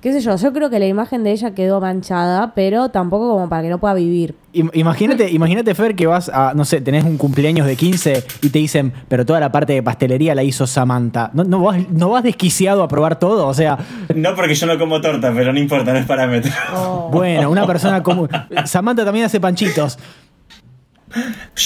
Qué 0.00 0.14
sé 0.14 0.22
yo, 0.22 0.34
yo 0.34 0.50
creo 0.54 0.70
que 0.70 0.78
la 0.78 0.86
imagen 0.86 1.24
de 1.24 1.30
ella 1.32 1.50
quedó 1.54 1.78
manchada, 1.78 2.52
pero 2.54 2.88
tampoco 2.88 3.28
como 3.34 3.50
para 3.50 3.60
que 3.60 3.68
no 3.68 3.76
pueda 3.76 3.92
vivir. 3.92 4.34
Im- 4.54 4.70
Imagínate, 4.72 5.30
imagínate, 5.30 5.74
Fer, 5.74 5.94
que 5.94 6.06
vas 6.06 6.30
a, 6.30 6.54
no 6.54 6.64
sé, 6.64 6.80
tenés 6.80 7.04
un 7.04 7.18
cumpleaños 7.18 7.66
de 7.66 7.76
15 7.76 8.24
y 8.40 8.48
te 8.48 8.58
dicen, 8.60 8.94
pero 9.08 9.26
toda 9.26 9.40
la 9.40 9.52
parte 9.52 9.74
de 9.74 9.82
pastelería 9.82 10.34
la 10.34 10.42
hizo 10.42 10.66
Samantha. 10.66 11.30
¿No, 11.34 11.44
no, 11.44 11.60
vas, 11.62 11.86
no 11.90 12.08
vas 12.08 12.22
desquiciado 12.22 12.82
a 12.82 12.88
probar 12.88 13.18
todo? 13.18 13.46
O 13.46 13.52
sea, 13.52 13.76
No 14.14 14.34
porque 14.34 14.54
yo 14.54 14.66
no 14.66 14.78
como 14.78 15.02
torta, 15.02 15.34
pero 15.36 15.52
no 15.52 15.58
importa, 15.58 15.92
no 15.92 15.98
es 15.98 16.06
parámetro. 16.06 16.50
bueno, 17.12 17.50
una 17.50 17.66
persona 17.66 18.02
común. 18.02 18.30
Samantha 18.64 19.04
también 19.04 19.26
hace 19.26 19.38
panchitos. 19.38 19.98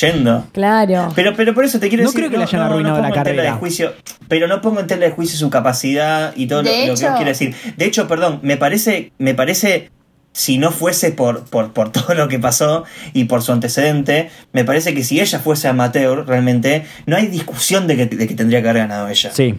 Yendo. 0.00 0.46
Claro. 0.52 1.12
Pero, 1.14 1.34
pero 1.36 1.54
por 1.54 1.64
eso 1.64 1.78
te 1.78 1.88
quiero 1.88 2.04
No 2.04 2.10
decir 2.10 2.20
creo 2.22 2.30
que 2.30 2.38
le 2.38 2.44
hayan 2.44 2.62
arruinado 2.62 3.00
la 3.02 3.10
carrera. 3.10 3.42
de 3.42 3.50
juicio, 3.52 3.92
pero 4.28 4.48
no 4.48 4.60
pongo 4.60 4.80
en 4.80 4.86
tela 4.86 5.06
de 5.06 5.12
juicio 5.12 5.38
su 5.38 5.50
capacidad 5.50 6.32
y 6.36 6.46
todo 6.46 6.62
lo, 6.62 6.70
De 6.70 6.86
lo 6.86 6.94
que 6.94 7.00
hecho- 7.04 7.14
quiero 7.16 7.28
decir. 7.28 7.54
De 7.76 7.84
hecho, 7.84 8.08
perdón, 8.08 8.40
me 8.42 8.56
parece, 8.56 9.12
me 9.18 9.34
parece, 9.34 9.90
si 10.32 10.58
no 10.58 10.70
fuese 10.70 11.12
por, 11.12 11.44
por, 11.44 11.72
por 11.72 11.92
todo 11.92 12.14
lo 12.14 12.28
que 12.28 12.38
pasó 12.38 12.84
y 13.12 13.24
por 13.24 13.42
su 13.42 13.52
antecedente, 13.52 14.30
me 14.52 14.64
parece 14.64 14.94
que 14.94 15.04
si 15.04 15.20
ella 15.20 15.38
fuese 15.38 15.68
amateur, 15.68 16.26
realmente, 16.26 16.84
no 17.06 17.16
hay 17.16 17.26
discusión 17.28 17.86
de 17.86 17.96
que, 17.96 18.06
de 18.06 18.26
que 18.26 18.34
tendría 18.34 18.62
que 18.62 18.68
haber 18.68 18.82
ganado 18.82 19.08
ella. 19.08 19.30
Sí. 19.32 19.54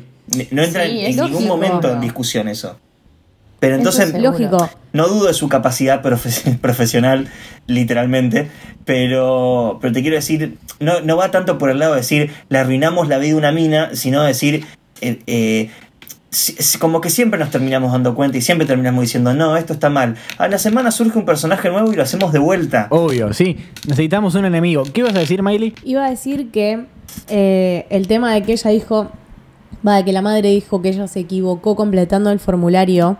No 0.51 0.63
entra 0.63 0.85
Sí, 0.85 0.89
en, 0.89 1.05
en 1.05 1.11
ningún 1.15 1.31
lógico. 1.33 1.47
momento 1.57 1.91
en 1.93 2.01
discusión 2.01 2.47
eso. 2.47 2.79
Pero 3.59 3.75
entonces. 3.75 4.13
Lógico. 4.19 4.69
no 4.93 5.07
dudo 5.07 5.27
de 5.27 5.33
su 5.33 5.47
capacidad 5.49 6.01
profe- 6.03 6.57
profesional, 6.61 7.27
literalmente, 7.67 8.49
pero, 8.85 9.77
pero 9.81 9.93
te 9.93 10.01
quiero 10.01 10.15
decir, 10.15 10.57
no, 10.79 11.01
no 11.01 11.17
va 11.17 11.31
tanto 11.31 11.57
por 11.57 11.69
el 11.69 11.79
lado 11.79 11.93
de 11.93 12.01
decir, 12.01 12.31
le 12.49 12.57
arruinamos 12.59 13.07
la 13.07 13.17
vida 13.17 13.33
a 13.33 13.37
una 13.37 13.51
mina, 13.51 13.89
sino 13.93 14.21
decir, 14.23 14.65
eh, 15.01 15.19
eh, 15.27 15.69
como 16.79 16.99
que 17.01 17.09
siempre 17.09 17.39
nos 17.39 17.49
terminamos 17.49 17.91
dando 17.91 18.13
cuenta 18.13 18.37
y 18.37 18.41
siempre 18.41 18.67
terminamos 18.67 19.01
diciendo, 19.01 19.33
no, 19.33 19.55
esto 19.55 19.73
está 19.73 19.89
mal. 19.89 20.15
A 20.37 20.47
la 20.47 20.57
semana 20.57 20.91
surge 20.91 21.17
un 21.17 21.25
personaje 21.25 21.69
nuevo 21.69 21.91
y 21.93 21.95
lo 21.95 22.03
hacemos 22.03 22.33
de 22.33 22.39
vuelta. 22.39 22.87
Obvio, 22.89 23.31
sí. 23.33 23.57
Necesitamos 23.87 24.35
un 24.35 24.45
enemigo. 24.45 24.83
¿Qué 24.83 24.99
ibas 25.01 25.15
a 25.15 25.19
decir, 25.19 25.41
Miley? 25.41 25.73
Iba 25.83 26.05
a 26.05 26.09
decir 26.09 26.51
que 26.51 26.85
eh, 27.29 27.85
el 27.89 28.07
tema 28.07 28.33
de 28.33 28.43
que 28.43 28.51
ella 28.51 28.69
dijo, 28.71 29.09
va, 29.87 29.95
de 29.97 30.03
que 30.05 30.11
la 30.11 30.21
madre 30.21 30.49
dijo 30.49 30.81
que 30.81 30.89
ella 30.89 31.07
se 31.07 31.21
equivocó 31.21 31.75
completando 31.77 32.29
el 32.31 32.39
formulario. 32.39 33.17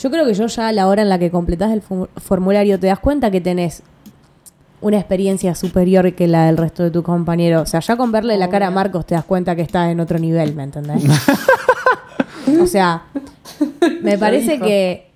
Yo 0.00 0.10
creo 0.10 0.24
que 0.24 0.34
yo 0.34 0.46
ya 0.46 0.68
a 0.68 0.72
la 0.72 0.88
hora 0.88 1.02
en 1.02 1.10
la 1.10 1.18
que 1.18 1.30
completás 1.30 1.72
el 1.72 1.82
formulario 2.16 2.80
te 2.80 2.86
das 2.86 2.98
cuenta 2.98 3.30
que 3.30 3.40
tenés 3.40 3.82
una 4.80 4.96
experiencia 4.96 5.54
superior 5.54 6.14
que 6.14 6.26
la 6.26 6.46
del 6.46 6.56
resto 6.56 6.82
de 6.82 6.90
tus 6.90 7.04
compañeros. 7.04 7.62
O 7.62 7.66
sea, 7.66 7.80
ya 7.80 7.96
con 7.96 8.10
verle 8.10 8.38
la 8.38 8.48
cara 8.48 8.68
a 8.68 8.70
Marcos 8.70 9.04
te 9.04 9.14
das 9.14 9.24
cuenta 9.24 9.54
que 9.54 9.62
está 9.62 9.90
en 9.90 10.00
otro 10.00 10.18
nivel, 10.18 10.54
¿me 10.54 10.62
entendés? 10.62 11.04
o 12.62 12.66
sea, 12.66 13.02
me 14.00 14.16
parece 14.16 14.58
que 14.58 15.10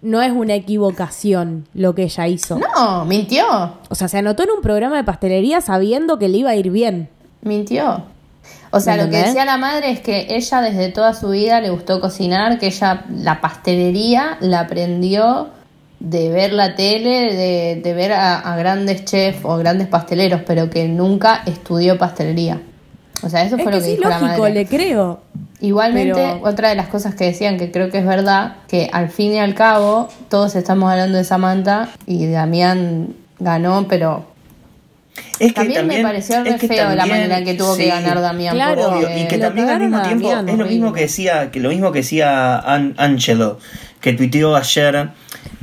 no 0.00 0.22
es 0.22 0.30
una 0.30 0.54
equivocación 0.54 1.66
lo 1.74 1.96
que 1.96 2.04
ella 2.04 2.28
hizo. 2.28 2.58
No, 2.58 3.04
mintió. 3.04 3.44
O 3.88 3.94
sea, 3.96 4.06
se 4.06 4.18
anotó 4.18 4.44
en 4.44 4.50
un 4.50 4.62
programa 4.62 4.96
de 4.96 5.04
pastelería 5.04 5.60
sabiendo 5.60 6.20
que 6.20 6.28
le 6.28 6.38
iba 6.38 6.50
a 6.50 6.54
ir 6.54 6.70
bien. 6.70 7.08
Mintió. 7.42 8.04
O 8.72 8.78
sea, 8.80 8.96
¿Me 8.96 9.04
lo 9.04 9.10
que 9.10 9.16
decía 9.18 9.44
la 9.44 9.56
madre 9.58 9.90
es 9.90 10.00
que 10.00 10.28
ella 10.30 10.60
desde 10.60 10.88
toda 10.90 11.12
su 11.14 11.30
vida 11.30 11.60
le 11.60 11.70
gustó 11.70 12.00
cocinar, 12.00 12.58
que 12.58 12.66
ella 12.66 13.04
la 13.12 13.40
pastelería 13.40 14.36
la 14.40 14.60
aprendió 14.60 15.48
de 15.98 16.30
ver 16.30 16.52
la 16.52 16.76
tele, 16.76 17.34
de, 17.34 17.80
de 17.82 17.94
ver 17.94 18.12
a, 18.12 18.38
a 18.38 18.56
grandes 18.56 19.04
chefs 19.04 19.40
o 19.42 19.56
grandes 19.56 19.88
pasteleros, 19.88 20.42
pero 20.46 20.70
que 20.70 20.86
nunca 20.88 21.42
estudió 21.46 21.98
pastelería. 21.98 22.60
O 23.22 23.28
sea, 23.28 23.42
eso 23.42 23.56
Es 23.56 23.62
fue 23.64 23.72
que 23.72 23.78
lo 23.78 23.84
que 23.84 23.90
sí, 23.90 23.96
dijo 23.96 24.08
la 24.08 24.18
madre. 24.20 24.50
le 24.54 24.66
creo. 24.66 25.20
Igualmente, 25.60 26.14
Pero- 26.14 26.40
otra 26.42 26.70
de 26.70 26.74
las 26.74 26.88
cosas 26.88 27.14
que 27.14 27.24
decían 27.24 27.58
que 27.58 27.70
creo 27.70 27.90
que 27.90 27.98
es 27.98 28.06
verdad, 28.06 28.56
que 28.66 28.88
al 28.92 29.10
fin 29.10 29.32
y 29.34 29.40
al 29.40 29.54
cabo 29.54 30.08
todos 30.30 30.54
estamos 30.56 30.90
hablando 30.90 31.18
de 31.18 31.24
Samantha 31.24 31.90
y 32.06 32.26
Damián 32.28 33.14
ganó, 33.38 33.86
pero 33.88 34.24
Es 35.38 35.48
que 35.48 35.52
también, 35.52 35.86
me 35.86 36.02
pareció 36.02 36.42
re 36.44 36.50
es 36.50 36.60
que 36.60 36.68
feo 36.68 36.88
la 36.90 36.96
también- 36.96 37.28
manera 37.28 37.44
que 37.44 37.54
tuvo 37.54 37.74
sí. 37.74 37.82
que 37.82 37.88
ganar 37.88 38.20
Damián. 38.20 38.54
Claro, 38.54 38.88
Obvio, 38.88 39.08
y 39.18 39.26
que 39.28 39.38
también 39.38 39.68
al 39.68 39.80
mismo 39.80 40.02
tiempo 40.02 40.28
Damián, 40.28 40.48
es 40.48 40.58
lo 40.58 40.64
mismo 40.66 40.86
horrible. 40.88 41.00
que 41.00 41.06
decía 41.06 41.50
que 41.50 41.60
lo 41.60 41.68
mismo 41.70 41.92
que 41.92 41.98
decía 42.00 42.58
An- 42.58 42.94
Angelo 42.96 43.58
que 44.00 44.12
tuiteó 44.12 44.54
ayer 44.56 45.08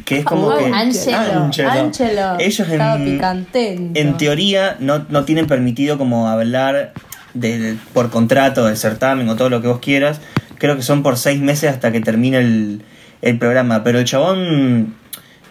que 0.05 0.19
es 0.19 0.25
como 0.25 0.47
Oh, 0.47 0.57
que 0.57 0.65
Angelo, 0.65 1.17
Angelo, 1.17 2.35
ellos 2.39 2.67
en, 2.69 3.91
en 3.95 4.17
teoría 4.17 4.77
no, 4.79 5.05
no 5.09 5.25
tienen 5.25 5.47
permitido 5.47 5.97
como 5.97 6.27
hablar 6.29 6.93
de, 7.33 7.59
de- 7.59 7.77
por 7.93 8.09
contrato 8.09 8.65
del 8.65 8.77
certamen 8.77 9.27
o 9.29 9.35
todo 9.35 9.49
lo 9.49 9.61
que 9.61 9.67
vos 9.67 9.79
quieras 9.79 10.21
creo 10.57 10.75
que 10.75 10.81
son 10.81 11.03
por 11.03 11.17
seis 11.17 11.39
meses 11.39 11.69
hasta 11.71 11.91
que 11.91 11.99
termine 11.99 12.37
el, 12.37 12.81
el 13.21 13.37
programa 13.37 13.83
pero 13.83 13.99
el 13.99 14.05
chabón 14.05 14.95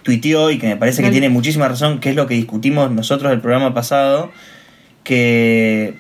tuiteó 0.07 0.53
y 0.53 0.59
que 0.59 0.69
me 0.69 0.77
parece 0.77 1.03
que 1.03 1.11
tiene 1.11 1.29
muchísima 1.29 1.67
razón 1.67 1.99
que 1.99 2.11
es 2.11 2.17
lo 2.17 2.29
que 2.29 2.35
discutimos 2.35 2.93
nosotros 2.93 3.33
el 3.33 3.41
programa 3.41 3.75
pasado 3.75 4.31
que 5.03 5.95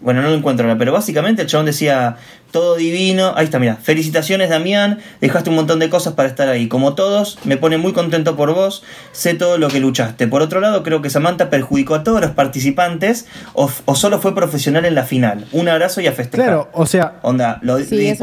bueno, 0.00 0.22
no 0.22 0.30
lo 0.30 0.34
encuentro 0.34 0.66
ahora, 0.66 0.78
pero 0.78 0.92
básicamente 0.92 1.42
el 1.42 1.48
chabón 1.48 1.66
decía, 1.66 2.16
todo 2.50 2.76
divino, 2.76 3.34
ahí 3.36 3.44
está, 3.44 3.58
mira, 3.58 3.76
felicitaciones 3.76 4.50
Damián, 4.50 4.98
dejaste 5.20 5.50
un 5.50 5.56
montón 5.56 5.78
de 5.78 5.90
cosas 5.90 6.14
para 6.14 6.28
estar 6.28 6.48
ahí, 6.48 6.68
como 6.68 6.94
todos, 6.94 7.38
me 7.44 7.56
pone 7.56 7.78
muy 7.78 7.92
contento 7.92 8.36
por 8.36 8.54
vos, 8.54 8.82
sé 9.12 9.34
todo 9.34 9.58
lo 9.58 9.68
que 9.68 9.80
luchaste. 9.80 10.26
Por 10.26 10.42
otro 10.42 10.60
lado, 10.60 10.82
creo 10.82 11.02
que 11.02 11.10
Samantha 11.10 11.50
perjudicó 11.50 11.94
a 11.94 12.02
todos 12.02 12.20
los 12.20 12.30
participantes 12.30 13.26
o, 13.52 13.70
solo 13.94 14.20
fue 14.20 14.34
profesional 14.34 14.84
en 14.84 14.94
la 14.94 15.04
final. 15.04 15.46
Un 15.52 15.68
abrazo 15.68 16.00
y 16.00 16.06
a 16.06 16.12
festejar. 16.12 16.46
Claro, 16.46 16.68
o 16.72 16.86
sea, 16.86 17.18
Onda, 17.22 17.58
lo, 17.62 17.78
Sí, 17.78 18.14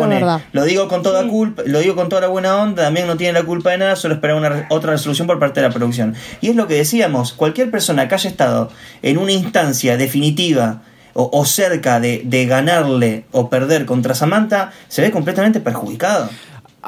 lo 0.52 0.66
digo 0.66 0.88
con 0.88 1.04
toda 1.04 1.28
culpa, 1.28 1.63
lo 1.66 1.80
digo 1.80 1.96
con 1.96 2.10
toda 2.10 2.22
la 2.22 2.28
buena 2.28 2.58
onda, 2.58 2.84
también 2.84 3.08
no 3.08 3.18
tiene 3.18 3.34
la 3.34 3.46
culpa 3.46 3.72
de 3.72 3.78
nada, 3.80 3.96
solo 3.96 4.16
esperaba 4.16 4.40
una 4.40 4.68
otra 4.70 4.92
resolución 4.92 5.28
por 5.28 5.40
parte 5.40 5.62
de 5.62 5.68
la 5.68 5.74
producción. 5.74 6.16
Y 6.42 6.50
es 6.50 6.56
lo 6.56 6.68
que 6.68 6.76
decíamos, 6.76 7.34
cualquier 7.34 7.72
persona 7.72 8.08
que 8.08 8.16
haya 8.16 8.30
estado 8.30 8.72
en 9.02 9.18
una 9.18 9.32
instancia 9.32 9.98
definitiva 9.98 10.82
o, 11.19 11.30
o 11.34 11.45
cerca 11.45 11.99
de, 11.99 12.21
de 12.23 12.45
ganarle 12.45 13.25
o 13.32 13.49
perder 13.49 13.86
contra 13.86 14.13
Samantha, 14.13 14.71
se 14.88 15.01
ve 15.01 15.10
completamente 15.12 15.60
perjudicado. 15.60 16.30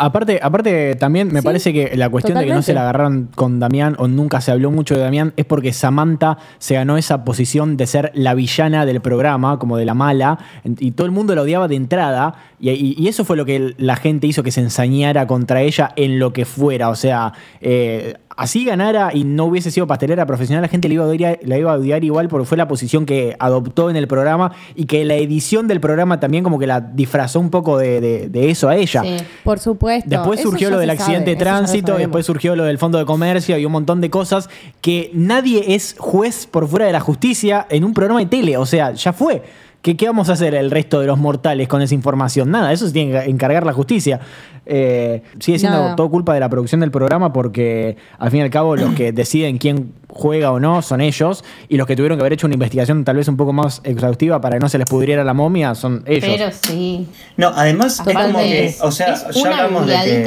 Aparte, 0.02 0.40
aparte 0.42 0.96
también 0.96 1.28
me 1.34 1.42
Sí, 1.42 1.46
parece 1.46 1.74
que 1.74 1.98
la 1.98 2.10
cuestión 2.10 2.38
de 2.38 2.46
que 2.46 2.54
no 2.54 2.62
se 2.62 2.74
la 2.74 2.82
agarraron 2.82 3.28
con 3.36 3.60
Damián 3.60 3.96
o 4.00 4.08
nunca 4.08 4.40
se 4.40 4.52
habló 4.52 4.72
mucho 4.72 4.96
de 4.96 5.02
Damián 5.02 5.34
es 5.36 5.44
porque 5.46 5.74
Samantha 5.74 6.38
se 6.60 6.76
ganó 6.76 6.96
esa 6.98 7.26
posición 7.26 7.76
de 7.76 7.86
ser 7.88 8.12
la 8.14 8.34
villana 8.34 8.86
del 8.86 9.02
programa, 9.02 9.60
como 9.60 9.76
de 9.76 9.84
la 9.86 9.96
mala, 9.96 10.38
y 10.64 10.92
todo 10.92 11.06
el 11.06 11.12
mundo 11.12 11.36
la 11.36 11.42
odiaba 11.42 11.68
de 11.68 11.76
entrada, 11.76 12.36
y, 12.62 12.70
y- 12.70 12.96
y 12.98 13.08
eso 13.10 13.26
fue 13.26 13.36
lo 13.36 13.44
que 13.46 13.74
la 13.78 13.98
gente 13.98 14.28
hizo 14.28 14.42
que 14.44 14.52
se 14.52 14.62
ensañara 14.62 15.28
contra 15.28 15.64
ella 15.64 15.92
en 15.98 16.18
lo 16.20 16.32
que 16.32 16.46
fuera. 16.46 16.90
O 16.90 16.96
sea, 16.96 17.34
eh, 17.60 18.14
así 18.40 18.64
ganara 18.66 19.12
y 19.14 19.24
no 19.26 19.46
hubiese 19.46 19.70
sido 19.70 19.86
pastelera 19.86 20.26
profesional, 20.26 20.62
la 20.62 20.68
gente 20.70 20.88
la 20.88 20.94
iba, 20.96 21.04
a 21.04 21.08
odiar, 21.08 21.40
la 21.44 21.58
iba 21.58 21.72
a 21.74 21.76
odiar 21.76 22.04
igual 22.04 22.28
porque 22.30 22.46
fue 22.46 22.58
la 22.58 22.68
posición 22.68 23.06
que 23.06 23.36
adoptó 23.40 23.90
en 23.90 23.96
el 23.96 24.08
programa 24.08 24.52
y 24.76 24.86
que 24.86 25.04
la 25.06 25.16
edición 25.16 25.68
del 25.68 25.80
programa 25.82 26.20
también 26.20 26.44
como 26.44 26.58
que 26.58 26.66
la 26.68 26.80
disfrazó 26.82 27.40
un 27.40 27.50
poco 27.50 27.78
de, 27.78 28.00
de- 28.02 28.30
de 28.30 28.50
eso 28.50 28.70
a 28.70 28.76
ella. 28.78 29.02
Sí. 29.04 29.18
Por 29.44 29.60
supuesto. 29.60 30.10
Después 30.10 30.40
Eso 30.40 30.50
surgió 30.50 30.70
lo 30.70 30.80
del 30.80 30.90
accidente 30.90 31.32
de 31.32 31.36
sabe, 31.36 31.46
tránsito, 31.46 31.98
después 31.98 32.26
surgió 32.26 32.56
lo 32.56 32.64
del 32.64 32.78
fondo 32.78 32.98
de 32.98 33.06
comercio 33.06 33.58
y 33.58 33.66
un 33.66 33.72
montón 33.72 34.02
de 34.02 34.10
cosas 34.10 34.50
que 34.82 35.12
nadie 35.14 35.76
es 35.76 35.96
juez 36.00 36.48
por 36.48 36.68
fuera 36.68 36.86
de 36.86 36.94
la 36.94 37.00
justicia 37.02 37.68
en 37.70 37.84
un 37.84 37.94
programa 37.94 38.20
de 38.22 38.26
tele. 38.28 38.58
O 38.58 38.66
sea, 38.66 38.94
ya 38.94 39.12
fue. 39.14 39.44
¿Qué, 39.82 39.96
qué 39.96 40.08
vamos 40.08 40.30
a 40.30 40.34
hacer 40.34 40.56
el 40.56 40.72
resto 40.72 41.00
de 41.00 41.08
los 41.08 41.18
mortales 41.18 41.68
con 41.68 41.82
esa 41.82 41.94
información? 41.94 42.52
Nada, 42.52 42.74
eso 42.74 42.86
se 42.86 42.94
tiene 42.94 43.12
que 43.12 43.30
encargar 43.30 43.66
la 43.66 43.72
justicia. 43.72 44.20
Eh, 44.66 45.24
sigue 45.40 45.58
siendo 45.58 45.80
Nada. 45.80 45.96
todo 45.96 46.10
culpa 46.10 46.34
de 46.34 46.40
la 46.40 46.50
producción 46.50 46.82
del 46.82 46.92
programa 46.92 47.34
porque 47.34 47.98
al 48.20 48.30
fin 48.30 48.42
y 48.42 48.44
al 48.44 48.50
cabo 48.50 48.76
los 48.76 48.94
que 48.94 49.12
deciden 49.14 49.58
quién 49.58 49.94
juega 50.10 50.52
o 50.52 50.60
no 50.60 50.82
son 50.82 51.02
ellos 51.02 51.44
y 51.70 51.78
los 51.78 51.88
que 51.88 51.96
tuvieron 51.96 52.18
que 52.18 52.22
haber 52.22 52.34
hecho 52.34 52.46
una 52.46 52.54
investigación 52.54 53.04
tal 53.04 53.16
vez 53.16 53.28
un 53.30 53.38
poco 53.38 53.54
más 53.54 53.82
exhaustiva 53.84 54.42
para 54.42 54.58
que 54.58 54.60
no 54.60 54.70
se 54.70 54.78
les 54.78 54.86
pudriera 54.86 55.24
la 55.24 55.34
momia 55.34 55.74
son 55.76 56.04
ellos. 56.06 56.30
Pero 56.30 56.52
sí. 56.52 57.08
No, 57.38 57.48
además 57.48 58.04
es 58.06 58.16
como 58.16 58.40
que, 58.40 58.76
o 58.82 58.92
sea, 58.92 59.14
Es 59.14 59.36
ya 59.36 59.50
hablamos 59.50 59.88
de 59.88 59.94
que 59.94 60.26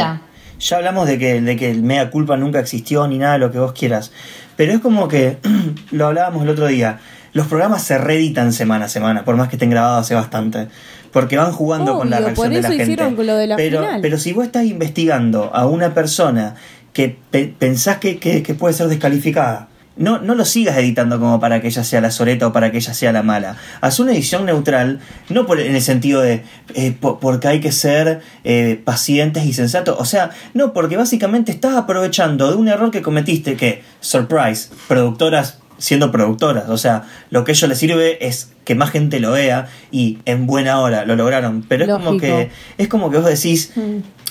ya 0.59 0.77
hablamos 0.77 1.09
de 1.09 1.19
que, 1.19 1.41
de 1.41 1.57
que 1.57 1.71
el 1.71 1.83
mea 1.83 2.11
culpa 2.11 2.37
nunca 2.37 2.61
existió 2.61 3.07
ni 3.09 3.19
nada 3.19 3.35
de 3.35 3.39
lo 3.41 3.51
que 3.51 3.59
vos 3.59 3.73
quieras. 3.73 4.13
Pero 4.57 4.73
es 4.73 4.81
como 4.81 5.09
que 5.09 5.39
lo 5.91 6.07
hablábamos 6.07 6.43
el 6.43 6.49
otro 6.49 6.67
día. 6.67 7.01
Los 7.33 7.47
programas 7.47 7.83
se 7.83 7.97
reeditan 7.99 8.53
semana 8.53 8.87
a 8.87 8.89
semana, 8.89 9.25
por 9.25 9.37
más 9.37 9.49
que 9.49 9.57
estén 9.57 9.71
grabados 9.71 10.05
hace 10.07 10.15
bastante. 10.15 10.69
Porque 11.13 11.37
van 11.37 11.53
jugando 11.53 11.99
con 11.99 12.11
la 12.11 12.19
reacción 12.19 12.47
por 12.49 12.55
de 12.55 12.63
la 12.63 12.69
gente. 12.69 12.83
hicieron 12.85 13.27
lo 13.27 13.37
de 13.37 13.47
la 13.47 13.57
pero, 13.57 13.81
final. 13.81 14.01
pero 14.01 14.19
si 14.19 14.33
vos 14.33 14.45
estás 14.45 14.65
investigando 14.65 15.51
a 15.55 15.67
una 15.67 15.95
persona 15.95 16.55
que 16.93 17.17
pe- 17.31 17.55
pensás 17.59 17.99
que, 17.99 18.19
que- 18.19 18.43
que 18.43 18.55
puede 18.55 18.75
ser 18.75 18.89
descalificada, 18.89 19.69
no, 19.95 20.19
no 20.21 20.35
lo 20.35 20.47
sigas 20.47 20.77
editando 20.79 21.21
como 21.21 21.39
para 21.39 21.61
que 21.61 21.69
ella 21.69 21.85
sea 21.85 22.01
la 22.01 22.11
soleta 22.11 22.47
o 22.47 22.53
para 22.53 22.71
que 22.71 22.79
ella 22.79 22.95
sea 22.95 23.13
la 23.13 23.23
mala. 23.23 23.57
Haz 23.83 24.01
una 24.01 24.13
edición 24.13 24.47
neutral, 24.47 25.01
no 25.29 25.45
por, 25.47 25.61
en 25.61 25.75
el 25.75 25.83
sentido 25.83 26.23
de 26.23 26.43
eh, 26.75 26.93
po- 26.99 27.19
porque 27.21 27.49
hay 27.49 27.61
que 27.61 27.73
ser 27.73 28.21
eh, 28.45 28.81
pacientes 28.83 29.45
y 29.45 29.53
sensatos. 29.53 29.97
O 29.99 30.07
sea, 30.07 30.31
no, 30.55 30.73
porque 30.73 30.97
básicamente 30.97 31.53
estás 31.53 31.77
aprovechando 31.77 32.51
de 32.51 32.57
un 32.57 32.69
error 32.69 32.91
que 32.91 33.03
cometiste 33.03 33.55
que, 33.57 33.83
surprise, 34.01 34.71
productoras 34.89 35.59
siendo 35.83 36.13
productoras. 36.13 36.69
O 36.69 36.79
sea, 36.79 37.03
lo 37.31 37.43
que 37.43 37.51
a 37.51 37.55
ellos 37.55 37.69
les 37.69 37.79
sirve 37.79 38.25
es 38.25 38.53
que 38.65 38.77
más 38.77 38.91
gente 38.91 39.19
lo 39.19 39.33
vea 39.33 39.67
y 39.91 40.19
en 40.27 40.47
buena 40.47 40.79
hora 40.81 41.05
lo 41.05 41.17
lograron. 41.17 41.65
Pero 41.69 41.85
es 41.85 41.91
como 41.91 42.19
que 42.19 42.51
es 42.79 42.87
como 42.87 43.11
que 43.11 43.19
vos 43.19 43.27
decís, 43.27 43.73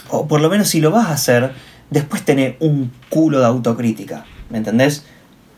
o 0.10 0.28
por 0.30 0.40
lo 0.40 0.50
menos 0.50 0.70
si 0.70 0.80
lo 0.80 0.92
vas 0.92 1.08
a 1.08 1.14
hacer, 1.14 1.52
después 1.90 2.24
tenés 2.24 2.56
un 2.60 2.92
culo 3.10 3.42
de 3.42 3.48
autocrítica. 3.48 4.26
¿Me 4.50 4.60
entendés? 4.60 5.04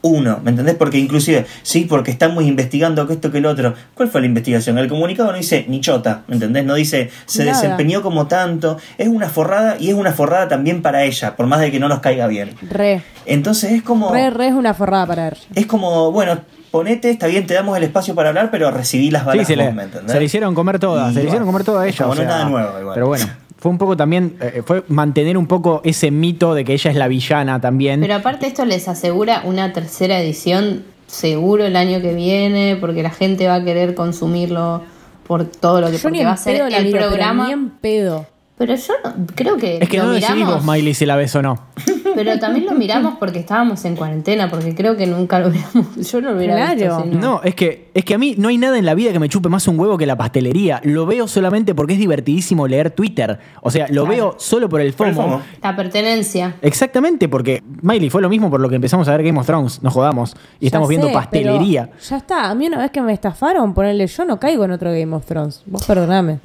Uno, 0.06 0.40
¿me 0.44 0.52
entendés? 0.52 0.76
Porque 0.76 0.98
inclusive, 0.98 1.46
sí, 1.62 1.86
porque 1.90 2.12
estamos 2.12 2.44
investigando 2.44 3.08
que 3.08 3.14
esto 3.14 3.32
que 3.32 3.38
el 3.38 3.46
otro. 3.46 3.74
¿Cuál 3.94 4.10
fue 4.10 4.20
la 4.20 4.28
investigación? 4.28 4.78
El 4.78 4.90
comunicado 4.90 5.32
no 5.32 5.38
dice 5.38 5.66
ni 5.70 5.80
chota, 5.80 6.24
¿me 6.28 6.36
entendés? 6.36 6.66
No 6.66 6.76
dice 6.76 7.10
se 7.26 7.46
Nada. 7.46 7.56
desempeñó 7.62 8.02
como 8.02 8.28
tanto. 8.28 8.78
Es 8.98 9.08
una 9.08 9.30
forrada 9.30 9.78
y 9.80 9.88
es 9.90 9.96
una 9.96 10.12
forrada 10.12 10.50
también 10.50 10.82
para 10.82 11.04
ella, 11.06 11.36
por 11.38 11.48
más 11.48 11.62
de 11.62 11.72
que 11.72 11.80
no 11.80 11.88
nos 11.88 12.00
caiga 12.02 12.28
bien. 12.28 12.52
Re. 12.70 13.02
Entonces 13.26 13.72
es 13.72 13.82
como... 13.82 14.12
Re, 14.12 14.30
re 14.30 14.48
es 14.50 14.54
una 14.54 14.74
forrada 14.74 15.06
para 15.08 15.28
ella. 15.30 15.38
Es 15.56 15.66
como, 15.68 16.12
bueno, 16.12 16.38
ponete, 16.70 17.10
está 17.10 17.28
bien, 17.28 17.48
te 17.48 17.54
damos 17.54 17.78
el 17.78 17.84
espacio 17.84 18.14
para 18.14 18.30
hablar, 18.30 18.50
pero 18.52 18.72
recibí 18.72 19.10
las 19.10 19.22
Sí, 19.22 19.28
balas 19.28 19.48
se 19.48 19.56
vos, 19.56 19.66
le, 19.66 19.72
¿me 19.72 19.84
entendés? 19.84 20.12
se 20.12 20.20
le 20.20 20.26
hicieron 20.26 20.54
comer 20.54 20.80
todas, 20.80 21.12
Y 21.12 21.14
se 21.14 21.20
le 21.22 21.26
hicieron 21.28 21.46
bueno, 21.46 21.52
comer 21.54 21.66
toda 21.66 21.82
a 21.84 21.88
ella. 21.88 21.98
como 21.98 22.12
o 22.12 22.16
no 22.16 22.22
es 22.22 22.28
sea, 22.28 22.38
nada 22.38 22.50
nuevo 22.50 22.80
igual. 22.80 22.94
Pero 22.96 23.08
bueno, 23.08 23.26
fue 23.64 23.72
un 23.72 23.78
poco 23.78 23.96
también, 23.96 24.36
eh, 24.42 24.62
fue 24.66 24.84
mantener 24.90 25.38
un 25.38 25.48
poco 25.48 25.80
ese 25.86 26.12
mito 26.12 26.54
de 26.54 26.66
que 26.66 26.74
ella 26.74 26.92
es 26.92 26.98
la 26.98 27.08
villana 27.08 27.62
también. 27.62 28.02
Pero 28.02 28.16
aparte 28.16 28.46
esto 28.46 28.66
les 28.66 28.90
asegura 28.90 29.42
una 29.46 29.72
tercera 29.72 30.20
edición 30.20 30.84
seguro 31.08 31.64
el 31.66 31.78
año 31.78 32.02
que 32.02 32.14
viene, 32.14 32.76
porque 32.76 33.02
la 33.04 33.10
gente 33.10 33.48
va 33.48 33.56
a 33.56 33.64
querer 33.64 33.96
consumirlo 33.96 34.82
por 35.26 35.46
todo 35.46 35.80
lo 35.80 35.88
que 35.88 35.94
Yo 35.96 36.04
porque 36.04 36.26
va 36.26 36.34
a 36.34 36.38
ser 36.38 36.58
pedo 36.58 36.70
la 36.70 36.78
el 36.80 36.84
miro, 36.88 36.98
pero 36.98 37.08
programa. 37.10 37.48
ni 37.48 37.54
en 37.54 37.70
pedo. 37.70 38.26
Pero 38.58 38.76
yo 38.76 38.94
no- 39.04 39.26
creo 39.34 39.56
que 39.56 39.78
es 39.82 39.88
que 39.88 39.98
lo 39.98 40.08
no 40.08 40.14
miramos, 40.14 40.56
vos, 40.56 40.66
Miley, 40.66 40.94
si 40.94 41.06
la 41.06 41.16
ves 41.16 41.34
o 41.38 41.42
no. 41.42 41.58
pero 42.16 42.40
también 42.40 42.66
lo 42.66 42.72
miramos 42.74 43.16
porque 43.20 43.40
estábamos 43.40 43.84
en 43.86 43.96
cuarentena, 43.96 44.50
porque 44.50 44.74
creo 44.76 44.96
que 44.98 45.06
nunca 45.08 45.40
lo 45.40 45.50
hubiéramos, 45.50 45.96
yo 46.12 46.22
no 46.22 46.32
lo 46.32 46.38
hubiera 46.38 46.56
Claro. 46.56 46.76
visto. 46.76 47.04
si 47.04 47.10
no. 47.10 47.20
No, 47.20 47.42
es 47.44 47.56
que, 47.56 47.90
es 47.94 48.06
que 48.06 48.14
a 48.14 48.18
mí 48.18 48.36
no 48.38 48.50
hay 48.50 48.58
nada 48.58 48.78
en 48.78 48.86
la 48.86 48.94
vida 48.96 49.12
que 49.12 49.20
me 49.20 49.30
chupe 49.30 49.50
más 49.50 49.68
un 49.68 49.80
huevo 49.80 49.98
que 49.98 50.06
la 50.06 50.18
pastelería. 50.18 50.82
Lo 50.84 51.06
veo 51.06 51.28
solamente 51.28 51.74
porque 51.76 51.94
es 51.94 52.00
divertidísimo 52.00 52.68
leer 52.68 52.92
Twitter. 52.92 53.40
O 53.62 53.72
sea, 53.72 53.88
lo 53.90 54.06
veo 54.06 54.36
solo 54.38 54.68
por 54.70 54.82
el 54.82 54.94
Por 54.94 55.08
FOMO. 55.14 55.22
el 55.24 55.30
FOMO. 55.32 55.44
La 55.62 55.76
pertenencia. 55.76 56.56
Exactamente, 56.62 57.30
porque 57.30 57.64
Miley 57.82 58.10
fue 58.10 58.22
lo 58.22 58.30
mismo 58.30 58.50
por 58.50 58.60
lo 58.62 58.70
que 58.70 58.76
empezamos 58.76 59.08
a 59.08 59.12
ver 59.12 59.24
Game 59.24 59.40
of 59.40 59.46
Thrones, 59.46 59.82
nos 59.84 59.94
jodamos. 59.94 60.36
Y 60.60 60.66
Ya 60.66 60.68
estamos 60.68 60.90
viendo 60.90 61.12
pastelería. 61.12 61.90
Ya 62.10 62.18
está. 62.18 62.50
A 62.50 62.56
mí 62.56 62.68
una 62.68 62.78
vez 62.80 62.92
que 62.92 63.02
me 63.02 63.14
estafaron, 63.14 63.74
ponerle 63.74 64.08
yo 64.08 64.26
no 64.26 64.40
caigo 64.40 64.66
en 64.66 64.72
otro 64.72 64.92
Game 64.92 65.16
of 65.16 65.26
Thrones. 65.26 65.62
Vos 65.66 65.84
perdoname. 65.86 66.40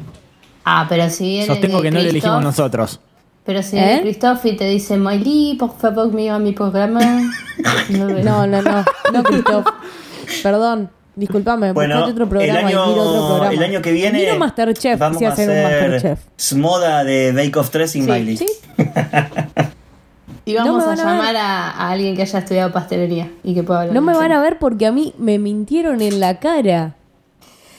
Ah, 0.64 0.84
pero 0.88 1.08
si 1.08 1.24
viene 1.24 1.46
Sostengo 1.46 1.80
que 1.80 1.90
no 1.90 2.00
lo 2.00 2.08
elegimos 2.08 2.42
nosotros. 2.42 3.00
Pero 3.48 3.62
si 3.62 3.78
¿Eh? 3.78 3.80
viene 3.82 4.02
Christoph 4.02 4.44
y 4.44 4.56
te 4.56 4.68
dice, 4.68 4.98
Miley, 4.98 5.56
por 5.58 5.74
favor, 5.78 6.12
mira 6.12 6.38
mi 6.38 6.52
programa. 6.52 7.00
no, 7.88 8.08
No, 8.10 8.46
no, 8.46 8.60
no. 8.60 8.84
No, 9.10 9.22
Christoph. 9.22 9.66
Perdón. 10.42 10.90
Disculpame, 11.16 11.72
Bueno, 11.72 12.04
otro 12.04 12.24
el 12.24 12.28
programa 12.28 12.60
y 12.60 12.64
miro 12.66 12.84
otro 12.84 13.02
año, 13.02 13.26
programa. 13.28 13.52
el 13.54 13.62
año 13.64 13.82
que 13.82 13.90
viene 13.92 14.18
Miro 14.20 14.38
Masterchef 14.38 15.00
vamos 15.00 15.18
si 15.18 15.24
a 15.24 15.30
hacen 15.30 15.48
un 15.50 15.56
hacer 15.56 15.90
Masterchef. 15.90 16.20
Smoda 16.38 17.02
de 17.04 17.32
Bake 17.32 17.56
Off 17.58 17.70
3 17.70 17.90
sin 17.90 18.04
Sí, 18.04 18.10
Miley. 18.10 18.36
¿Sí? 18.36 18.46
Y 20.44 20.52
No 20.54 20.64
vamos 20.64 20.76
me 20.78 20.82
a 20.84 20.86
van 20.94 21.00
a 21.00 21.04
ver. 21.04 21.12
llamar 21.14 21.36
a, 21.36 21.70
a 21.70 21.90
alguien 21.90 22.14
que 22.16 22.22
haya 22.22 22.38
estudiado 22.38 22.70
pastelería 22.72 23.30
y 23.42 23.54
que 23.54 23.62
pueda 23.64 23.80
hablar. 23.80 23.94
No 23.94 24.00
me 24.02 24.14
van 24.14 24.30
a 24.32 24.40
ver 24.40 24.58
porque 24.58 24.86
a 24.86 24.92
mí 24.92 25.12
me 25.18 25.38
mintieron 25.38 26.00
en 26.02 26.20
la 26.20 26.38
cara. 26.38 26.94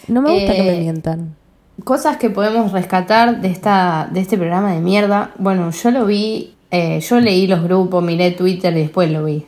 No 0.08 0.22
me 0.22 0.32
gusta 0.34 0.54
que 0.54 0.64
me 0.64 0.76
Eh, 0.78 0.82
mientan. 0.82 1.36
Cosas 1.84 2.18
que 2.18 2.30
podemos 2.30 2.72
rescatar 2.72 3.42
de 3.42 3.50
esta 3.50 4.10
de 4.12 4.20
este 4.20 4.38
programa 4.38 4.74
de 4.74 4.80
mierda. 4.80 5.32
Bueno, 5.38 5.72
yo 5.72 5.92
lo 5.92 6.06
vi, 6.06 6.56
eh, 6.72 7.00
yo 7.00 7.20
leí 7.20 7.48
los 7.48 7.64
grupos, 7.64 8.04
miré 8.04 8.32
Twitter 8.32 8.76
y 8.76 8.82
después 8.82 9.12
lo 9.12 9.24
vi. 9.24 9.46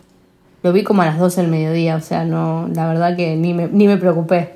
Lo 0.64 0.72
vi 0.74 0.84
como 0.84 1.02
a 1.02 1.06
las 1.06 1.18
12 1.18 1.42
del 1.42 1.50
mediodía, 1.50 1.96
o 1.96 2.02
sea, 2.02 2.24
no, 2.24 2.70
la 2.74 2.88
verdad 2.88 3.16
que 3.16 3.36
ni 3.36 3.54
me, 3.54 3.68
ni 3.68 3.88
me 3.88 3.98
preocupé 3.98 4.54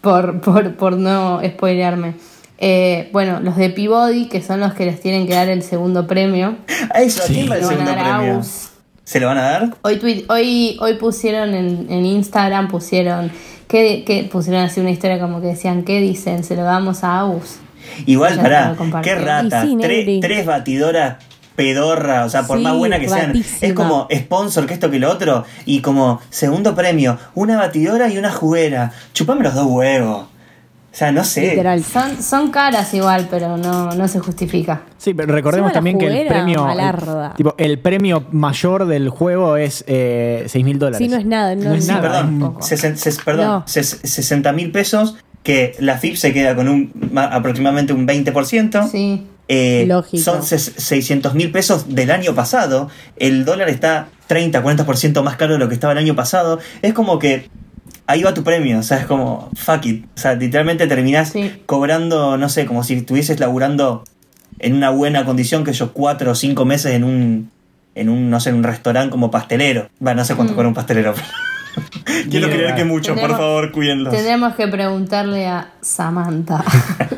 por, 0.00 0.40
por, 0.40 0.74
por 0.74 0.96
no 0.96 1.40
spoilearme. 1.44 2.14
Eh, 2.58 3.10
bueno, 3.12 3.40
los 3.40 3.56
de 3.56 3.70
Peabody, 3.70 4.28
que 4.28 4.42
son 4.42 4.60
los 4.60 4.72
que 4.74 4.86
les 4.86 5.00
tienen 5.00 5.26
que 5.26 5.34
dar 5.34 5.48
el 5.48 5.62
segundo 5.62 6.06
premio, 6.06 6.56
A 6.90 7.02
eso, 7.02 7.22
¿a 7.22 7.26
quién 7.26 7.50
va 7.50 7.56
el 7.56 7.64
segundo 7.64 7.92
premio? 7.92 8.42
¿Se 9.06 9.20
lo 9.20 9.28
van 9.28 9.38
a 9.38 9.42
dar? 9.42 9.76
Hoy, 9.82 10.00
tweet- 10.00 10.24
hoy, 10.28 10.76
hoy 10.80 10.94
pusieron 10.94 11.54
en, 11.54 11.86
en 11.88 12.04
Instagram, 12.04 12.66
pusieron, 12.66 13.30
¿qué, 13.68 14.02
qué? 14.04 14.24
pusieron 14.24 14.62
así 14.62 14.80
una 14.80 14.90
historia 14.90 15.20
como 15.20 15.40
que 15.40 15.46
decían, 15.46 15.84
¿qué 15.84 16.00
dicen? 16.00 16.42
Se 16.42 16.56
lo 16.56 16.64
damos 16.64 17.04
a 17.04 17.20
Aus. 17.20 17.58
Igual, 18.04 18.34
Ya 18.34 18.42
pará, 18.42 18.76
qué 19.02 19.14
rata. 19.14 19.62
Sí, 19.62 19.76
Tre- 19.76 20.20
tres 20.20 20.44
batidoras 20.44 21.16
pedorra, 21.54 22.24
o 22.24 22.28
sea, 22.28 22.42
por 22.42 22.58
Sí, 22.58 22.64
más 22.64 22.76
buena 22.76 22.98
que 22.98 23.08
sean. 23.08 23.32
Es 23.60 23.72
como 23.74 24.08
sponsor 24.12 24.66
que 24.66 24.74
esto 24.74 24.90
que 24.90 24.98
lo 24.98 25.08
otro. 25.10 25.44
Y 25.66 25.80
como 25.82 26.20
segundo 26.28 26.74
premio, 26.74 27.16
una 27.36 27.56
batidora 27.56 28.08
y 28.08 28.18
una 28.18 28.32
juguera. 28.32 28.92
Chupame 29.14 29.44
los 29.44 29.54
dos 29.54 29.66
huevos. 29.68 30.26
O 30.96 30.98
sea, 30.98 31.12
no 31.12 31.24
sé. 31.24 31.50
Literal. 31.50 31.84
Son, 31.84 32.22
son 32.22 32.50
caras 32.50 32.94
igual, 32.94 33.28
pero 33.30 33.58
no, 33.58 33.90
no 33.92 34.08
se 34.08 34.18
justifica. 34.18 34.84
Sí, 34.96 35.12
pero 35.12 35.30
recordemos 35.30 35.70
también 35.70 35.98
que 35.98 36.06
el 36.06 36.26
premio. 36.26 36.66
el, 36.70 37.34
tipo, 37.36 37.54
el 37.58 37.78
premio 37.80 38.24
mayor 38.32 38.86
del 38.86 39.10
juego 39.10 39.58
es 39.58 39.84
eh, 39.86 40.46
6 40.48 40.64
mil 40.64 40.78
dólares. 40.78 41.06
Sí, 41.06 41.12
no 41.12 41.18
es 41.18 41.26
nada, 41.26 41.54
no 41.54 41.74
es 41.74 41.80
es 41.80 41.84
Sí, 41.84 41.92
nada. 41.92 42.00
perdón, 42.00 42.54
sesen- 42.60 42.94
ses- 42.96 43.22
perdón, 43.22 43.46
No. 43.46 43.64
ses- 43.66 44.00
60 44.04 44.52
mil 44.54 44.72
pesos, 44.72 45.16
que 45.42 45.76
la 45.80 45.98
FIP 45.98 46.16
se 46.16 46.32
queda 46.32 46.56
con 46.56 46.66
un 46.66 46.90
ma- 47.12 47.26
aproximadamente 47.26 47.92
un 47.92 48.06
20%. 48.06 48.88
Sí. 48.90 49.26
Eh, 49.48 49.84
Lógico. 49.86 50.22
son 50.24 50.40
ses- 50.40 50.72
600 50.78 51.34
mil 51.34 51.52
pesos 51.52 51.94
del 51.94 52.10
año 52.10 52.34
pasado. 52.34 52.88
El 53.18 53.44
dólar 53.44 53.68
está 53.68 54.08
30, 54.28 54.62
40% 54.62 55.22
más 55.22 55.36
caro 55.36 55.52
de 55.52 55.58
lo 55.58 55.68
que 55.68 55.74
estaba 55.74 55.92
el 55.92 55.98
año 55.98 56.16
pasado. 56.16 56.58
Es 56.80 56.94
como 56.94 57.18
que 57.18 57.50
ahí 58.06 58.22
va 58.22 58.34
tu 58.34 58.42
premio. 58.44 58.78
O 58.78 58.82
sea, 58.82 58.98
es 58.98 59.06
como, 59.06 59.50
fuck 59.54 59.84
it. 59.86 60.04
O 60.16 60.18
sea, 60.20 60.34
literalmente 60.34 60.86
terminás 60.86 61.30
Sí. 61.30 61.62
cobrando, 61.66 62.36
no 62.36 62.48
sé, 62.48 62.66
como 62.66 62.82
si 62.84 62.94
estuvieses 62.94 63.38
laburando 63.40 64.04
en 64.58 64.74
una 64.74 64.90
buena 64.90 65.24
condición, 65.24 65.64
que 65.64 65.72
yo, 65.72 65.92
cuatro 65.92 66.32
o 66.32 66.34
cinco 66.34 66.64
meses 66.64 66.92
en 66.94 67.04
un, 67.04 67.50
en 67.94 68.08
un, 68.08 68.30
no 68.30 68.40
sé, 68.40 68.50
en 68.50 68.56
un 68.56 68.62
restaurante 68.64 69.10
como 69.10 69.30
pastelero. 69.30 69.88
Va, 70.04 70.14
no 70.14 70.24
sé 70.24 70.34
cuánto 70.34 70.54
cobra 70.54 70.68
un 70.68 70.74
pastelero. 70.74 71.14
Quiero 72.30 72.48
creer 72.48 72.74
que 72.74 72.84
mucho, 72.84 73.14
por 73.14 73.30
favor, 73.32 73.70
cuídenlos. 73.70 74.14
Tendremos 74.14 74.54
que 74.54 74.66
preguntarle 74.68 75.46
a 75.46 75.72
Samantha. 75.82 76.64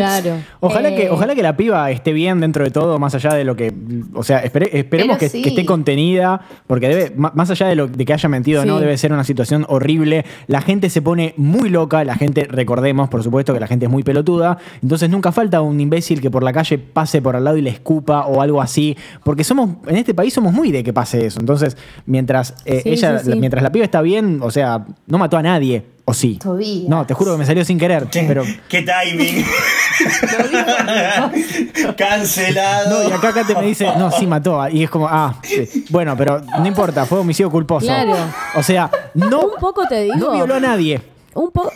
Claro. 0.00 0.36
Ojalá, 0.60 0.90
que, 0.94 1.04
Eh. 1.04 1.10
ojalá 1.10 1.34
que 1.34 1.42
la 1.42 1.56
piba 1.56 1.90
esté 1.90 2.12
bien 2.12 2.40
dentro 2.40 2.64
de 2.64 2.70
todo, 2.70 2.98
más 2.98 3.14
allá 3.14 3.34
de 3.34 3.44
lo 3.44 3.56
que. 3.56 3.72
O 4.14 4.22
sea, 4.22 4.42
espere- 4.44 4.70
esperemos 4.72 5.18
que, 5.18 5.28
sí. 5.28 5.42
que 5.42 5.50
esté 5.50 5.64
contenida, 5.64 6.40
porque 6.66 6.88
debe, 6.88 7.12
más 7.16 7.50
allá 7.50 7.66
de, 7.68 7.74
lo, 7.76 7.86
de 7.88 8.04
que 8.04 8.12
haya 8.12 8.28
mentido 8.28 8.62
o 8.62 8.64
no, 8.64 8.76
Sí. 8.78 8.80
debe 8.84 8.96
ser 8.98 9.12
una 9.12 9.24
situación 9.24 9.64
horrible. 9.68 10.24
La 10.46 10.60
gente 10.60 10.90
se 10.90 11.02
pone 11.02 11.34
muy 11.36 11.68
loca, 11.70 12.04
la 12.04 12.14
gente, 12.14 12.46
recordemos, 12.50 13.08
por 13.08 13.22
supuesto, 13.22 13.54
que 13.54 13.60
la 13.60 13.66
gente 13.66 13.86
es 13.86 13.90
muy 13.90 14.02
pelotuda. 14.02 14.58
Entonces 14.82 15.08
nunca 15.10 15.32
falta 15.32 15.60
un 15.60 15.80
imbécil 15.80 16.20
que 16.20 16.30
por 16.30 16.42
la 16.42 16.52
calle 16.52 16.78
pase 16.78 17.22
por 17.22 17.36
al 17.36 17.44
lado 17.44 17.56
y 17.56 17.62
le 17.62 17.70
escupa 17.70 18.26
o 18.26 18.40
algo 18.42 18.60
así. 18.60 18.96
Porque 19.24 19.44
somos, 19.44 19.70
en 19.86 19.96
este 19.96 20.14
país 20.14 20.32
somos 20.32 20.52
muy 20.52 20.70
de 20.72 20.82
que 20.82 20.92
pase 20.92 21.26
eso. 21.26 21.40
Entonces, 21.40 21.76
mientras 22.06 22.54
eh, 22.64 22.80
Sí, 22.82 22.90
ella, 22.90 23.18
sí, 23.20 23.32
sí. 23.32 23.38
mientras 23.38 23.62
la 23.62 23.70
piba 23.72 23.84
está 23.84 24.02
bien, 24.02 24.40
o 24.42 24.50
sea, 24.50 24.86
no 25.06 25.18
mató 25.18 25.36
a 25.36 25.42
nadie. 25.42 25.84
¿O 26.10 26.14
sí? 26.14 26.38
Tobías. 26.42 26.88
No, 26.88 27.06
te 27.06 27.14
juro 27.14 27.32
que 27.32 27.38
me 27.38 27.46
salió 27.46 27.64
sin 27.64 27.78
querer. 27.78 28.06
Pero. 28.12 28.42
¡Qué 28.68 28.82
timing! 28.82 29.44
Cancelado. 31.96 33.02
No, 33.04 33.08
y 33.08 33.12
acá 33.12 33.32
Kate 33.32 33.54
me 33.54 33.66
dice, 33.66 33.86
no, 33.96 34.10
sí 34.10 34.26
mató. 34.26 34.68
Y 34.68 34.82
es 34.82 34.90
como, 34.90 35.06
ah, 35.08 35.36
sí. 35.42 35.86
bueno, 35.90 36.16
pero 36.16 36.40
no 36.58 36.66
importa, 36.66 37.06
fue 37.06 37.18
homicidio 37.20 37.50
culposo. 37.50 37.86
Claro. 37.86 38.14
O 38.56 38.62
sea, 38.62 38.90
no, 39.14 39.40
Un 39.40 39.60
poco 39.60 39.86
te 39.86 40.02
digo. 40.02 40.16
no 40.16 40.32
violó 40.32 40.54
a 40.56 40.60
nadie. 40.60 41.00
Un 41.34 41.50
poco. 41.50 41.72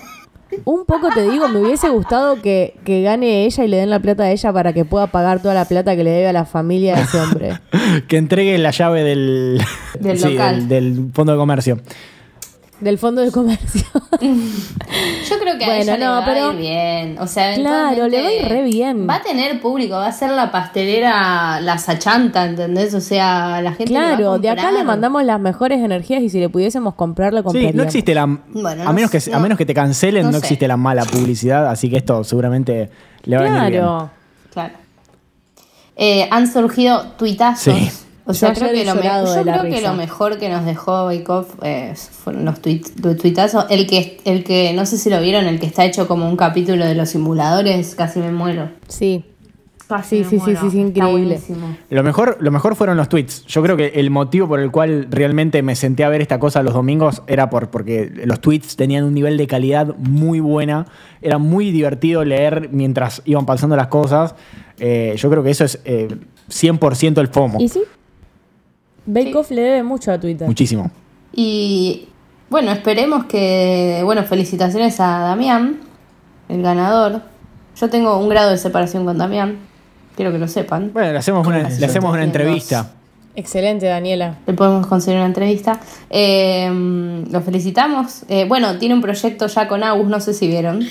Un 0.64 0.85
poco 0.85 1.09
te 1.12 1.29
digo, 1.29 1.49
me 1.49 1.59
hubiese 1.61 1.88
gustado 1.88 2.40
que, 2.40 2.75
que 2.85 3.03
gane 3.03 3.44
ella 3.44 3.64
y 3.64 3.68
le 3.68 3.77
den 3.79 3.90
la 3.90 3.99
plata 4.01 4.25
a 4.25 4.31
ella 4.31 4.53
para 4.53 4.73
que 4.73 4.85
pueda 4.85 5.09
pagar 5.09 5.40
toda 5.42 5.53
la 5.55 5.64
plata 5.64 5.97
que 5.97 6.05
le 6.05 6.11
debe 6.11 6.29
a 6.29 6.33
la 6.33 6.44
familia 6.44 6.94
de 6.97 7.03
ese 7.03 7.20
hombre. 7.20 7.61
Que 8.09 8.16
entregue 8.16 8.57
la 8.59 8.70
llave 8.70 9.03
del, 9.03 9.61
Del 10.01 10.18
sí, 10.20 10.31
local. 10.31 10.68
del, 10.68 10.97
del 10.97 11.12
fondo 11.12 11.33
de 11.33 11.38
comercio. 11.38 11.79
Del 12.81 12.99
fondo 12.99 13.23
de 13.23 13.31
comercio. 13.31 13.83
Yo 14.21 15.39
creo 15.41 15.57
que 15.59 15.65
a 15.65 15.69
Bueno, 15.69 15.83
ella 15.83 15.97
le 15.97 16.05
no, 16.05 16.11
va 16.11 16.25
pero- 16.25 16.51
a 16.51 16.53
ir 16.53 16.59
bien. 16.59 17.19
O 17.21 17.27
sea, 17.27 17.55
Claro, 17.55 18.09
le 18.09 18.21
va 18.21 18.29
a 18.29 18.33
ir 18.33 18.49
re 18.49 18.63
bien. 18.65 19.09
Va 19.09 19.17
a 19.17 19.23
tener 19.23 19.61
público, 19.61 19.95
va 19.95 20.09
a 20.09 20.13
ser 20.13 20.31
la 20.31 20.51
pastelera, 20.51 21.61
la 21.61 21.79
sachanta, 21.79 22.45
¿entendés? 22.45 22.93
O 22.95 23.01
sea, 23.01 23.63
la 23.63 23.73
gente. 23.73 23.93
le 23.93 23.99
va 24.01 24.05
a 24.13 24.17
claro, 24.17 24.39
de 24.39 24.51
acá 24.51 24.73
le 24.73 24.83
mandamos 24.85 25.23
las 25.25 25.41
mejores 25.41 25.81
energías 25.81 26.21
y 26.23 26.29
si 26.29 26.41
le 26.41 26.49
pudiésemos 26.49 26.95
comprar, 26.95 27.33
lo 27.33 27.39
Sí, 27.41 27.45
compraríamos. 27.45 27.77
no 27.77 27.83
existe 27.85 28.15
la. 28.15 28.27
Bueno, 28.27 28.83
a, 28.83 28.85
no 28.87 28.93
menos 28.93 29.11
que, 29.11 29.19
a 29.19 29.35
no. 29.37 29.41
menos 29.41 29.57
que 29.59 29.67
te 29.67 29.75
cancelen, 29.75 30.23
No 30.25 30.33
no, 30.33 30.39
sé. 30.39 30.45
existe 30.47 30.67
la 30.69 30.77
mala 30.77 31.05
publicidad. 31.05 31.69
Así 31.71 31.89
que 31.89 31.97
esto 31.99 32.25
seguramente 32.25 32.91
le 33.25 33.37
va 33.37 33.43
a 33.43 33.45
venir 33.45 33.61
bien. 33.71 33.83
Claro. 33.83 34.11
Claro. 34.53 34.75
Eh, 35.97 36.29
han 36.31 36.53
surgido 36.53 37.03
tuitazos. 37.17 37.73
Sí. 37.75 37.91
O 38.27 38.33
sea, 38.33 38.55
Yo 38.55 38.61
creo, 38.61 38.73
que 38.73 38.85
lo, 38.87 38.95
me- 38.95 39.03
yo 39.03 39.43
creo 39.43 39.63
que 39.65 39.81
lo 39.83 39.93
mejor 39.95 40.39
que 40.39 40.49
nos 40.49 40.65
dejó 40.65 41.05
Bake 41.05 41.27
eh, 41.63 41.95
fueron 41.95 42.45
los, 42.47 42.63
tuit- 42.63 42.91
los 43.03 43.17
tuitazos. 43.19 43.67
El 43.69 43.87
que, 43.87 44.19
el 44.25 44.45
que, 44.45 44.73
no 44.73 44.87
sé 44.87 44.97
si 44.97 45.11
lo 45.11 45.21
vieron, 45.21 45.45
el 45.47 45.61
que 45.61 45.67
está 45.67 45.85
hecho 45.85 46.09
como 46.09 46.27
un 46.29 46.37
capítulo 46.37 46.87
de 46.87 46.95
los 46.95 47.11
simuladores, 47.11 47.95
casi 47.95 48.21
me 48.21 48.33
muero. 48.33 48.71
Sí. 48.89 49.25
Casi 49.87 50.25
Sí, 50.25 50.25
me 50.25 50.25
sí, 50.25 50.37
sí, 50.39 50.43
muero. 50.43 50.61
sí, 50.63 50.71
sí, 50.71 50.81
increíble. 50.81 51.39
Lo 51.91 52.03
mejor, 52.03 52.39
lo 52.41 52.51
mejor 52.51 52.75
fueron 52.75 52.97
los 52.97 53.11
tweets. 53.11 53.45
Yo 53.45 53.63
creo 53.63 53.77
que 53.77 53.89
el 53.89 54.11
motivo 54.11 54.49
por 54.49 54.59
el 54.61 54.71
cual 54.71 55.09
realmente 55.11 55.61
me 55.63 55.77
senté 55.77 56.05
a 56.05 56.09
ver 56.09 56.23
esta 56.23 56.39
cosa 56.41 56.63
los 56.63 56.73
domingos 56.73 57.23
era 57.27 57.51
por, 57.51 57.69
porque 57.69 58.11
los 58.25 58.41
tweets 58.41 58.77
tenían 58.77 59.05
un 59.05 59.13
nivel 59.13 59.37
de 59.37 59.47
calidad 59.47 59.95
muy 59.99 60.41
buena. 60.41 60.87
Era 61.21 61.37
muy 61.37 61.71
divertido 61.71 62.25
leer 62.25 62.71
mientras 62.73 63.21
iban 63.27 63.45
pasando 63.45 63.77
las 63.77 63.89
cosas. 63.89 64.35
Eh, 64.79 65.15
yo 65.19 65.29
creo 65.29 65.43
que 65.43 65.51
eso 65.51 65.67
es 65.67 65.79
eh, 65.85 66.09
100% 66.49 67.19
el 67.21 67.29
FOMO. 67.29 67.61
¿Y 67.61 67.69
sí? 67.69 67.83
Bake 69.07 69.35
Off 69.35 69.51
le 69.51 69.62
debe 69.62 69.83
mucho 69.83 70.12
a 70.12 70.19
Twitter. 70.19 70.47
Muchísimo. 70.47 70.90
Y 71.33 72.09
bueno, 72.51 72.73
esperemos 72.73 73.25
que. 73.27 74.01
Bueno, 74.05 74.25
felicitaciones 74.25 75.01
a 75.01 75.19
Damián, 75.19 75.81
el 76.49 76.62
ganador. 76.62 77.23
Yo 77.77 77.90
tengo 77.90 78.19
un 78.19 78.29
grado 78.29 78.51
de 78.51 78.59
separación 78.59 79.05
con 79.05 79.19
Damián. 79.19 79.59
Quiero 80.17 80.31
que 80.31 80.38
lo 80.38 80.47
sepan. 80.47 80.93
Bueno, 80.93 81.12
le 81.12 81.19
hacemos 81.19 81.47
una, 81.47 81.69
le 81.69 81.87
hacemos 81.87 82.12
una 82.12 82.23
entrevista. 82.23 82.93
Excelente, 83.37 83.87
Daniela. 83.87 84.37
Le 84.47 84.53
podemos 84.53 84.87
conseguir 84.87 85.16
una 85.18 85.27
entrevista. 85.27 85.81
Eh, 86.09 87.25
lo 87.31 87.40
felicitamos. 87.40 88.23
Eh, 88.29 88.44
bueno, 88.47 88.79
tiene 88.79 88.94
un 88.94 89.01
proyecto 89.01 89.49
ya 89.49 89.66
con 89.66 89.83
Agus, 89.83 90.07
no 90.07 90.20
sé 90.20 90.35
si 90.35 90.47
vieron. 90.47 90.83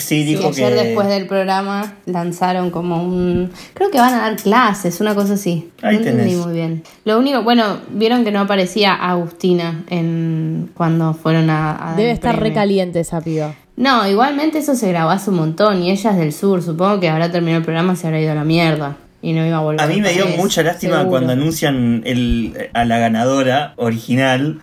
Sí, 0.00 0.24
dijo 0.24 0.50
que 0.50 0.64
ayer 0.64 0.74
que. 0.74 0.84
después 0.84 1.06
del 1.08 1.26
programa 1.26 1.94
lanzaron 2.06 2.70
como 2.70 3.02
un... 3.04 3.52
Creo 3.74 3.90
que 3.90 3.98
van 3.98 4.14
a 4.14 4.22
dar 4.22 4.36
clases, 4.36 5.00
una 5.00 5.14
cosa 5.14 5.34
así. 5.34 5.70
Ahí 5.82 5.94
no 5.94 5.98
entendí 6.00 6.30
tenés. 6.30 6.44
muy 6.44 6.54
bien. 6.54 6.82
Lo 7.04 7.18
único, 7.18 7.42
bueno, 7.44 7.78
vieron 7.90 8.24
que 8.24 8.32
no 8.32 8.40
aparecía 8.40 8.94
Agustina 8.94 9.84
en 9.88 10.70
cuando 10.74 11.14
fueron 11.14 11.48
a... 11.48 11.92
a 11.92 11.94
Debe 11.94 12.10
estar 12.10 12.40
recaliente 12.40 13.00
esa 13.00 13.20
piba. 13.20 13.54
No, 13.76 14.08
igualmente 14.08 14.58
eso 14.58 14.74
se 14.74 14.88
grabó 14.88 15.10
hace 15.10 15.30
un 15.30 15.36
montón 15.36 15.82
y 15.82 15.90
ella 15.90 16.10
es 16.10 16.16
del 16.16 16.32
sur. 16.32 16.62
Supongo 16.62 17.00
que 17.00 17.08
habrá 17.08 17.30
terminado 17.30 17.58
el 17.58 17.64
programa 17.64 17.92
y 17.92 17.96
se 17.96 18.06
habrá 18.06 18.20
ido 18.20 18.32
a 18.32 18.36
la 18.36 18.44
mierda. 18.44 18.96
Y 19.24 19.32
no 19.32 19.46
iba 19.46 19.56
a 19.56 19.60
volver. 19.60 19.80
A 19.80 19.86
mí 19.86 20.00
me 20.00 20.12
dio 20.12 20.26
Es, 20.26 20.36
mucha 20.36 20.62
lástima 20.62 20.96
seguro. 20.98 21.10
cuando 21.10 21.32
anuncian 21.32 22.02
el, 22.04 22.68
a 22.74 22.84
la 22.84 22.98
ganadora 22.98 23.72
original. 23.76 24.62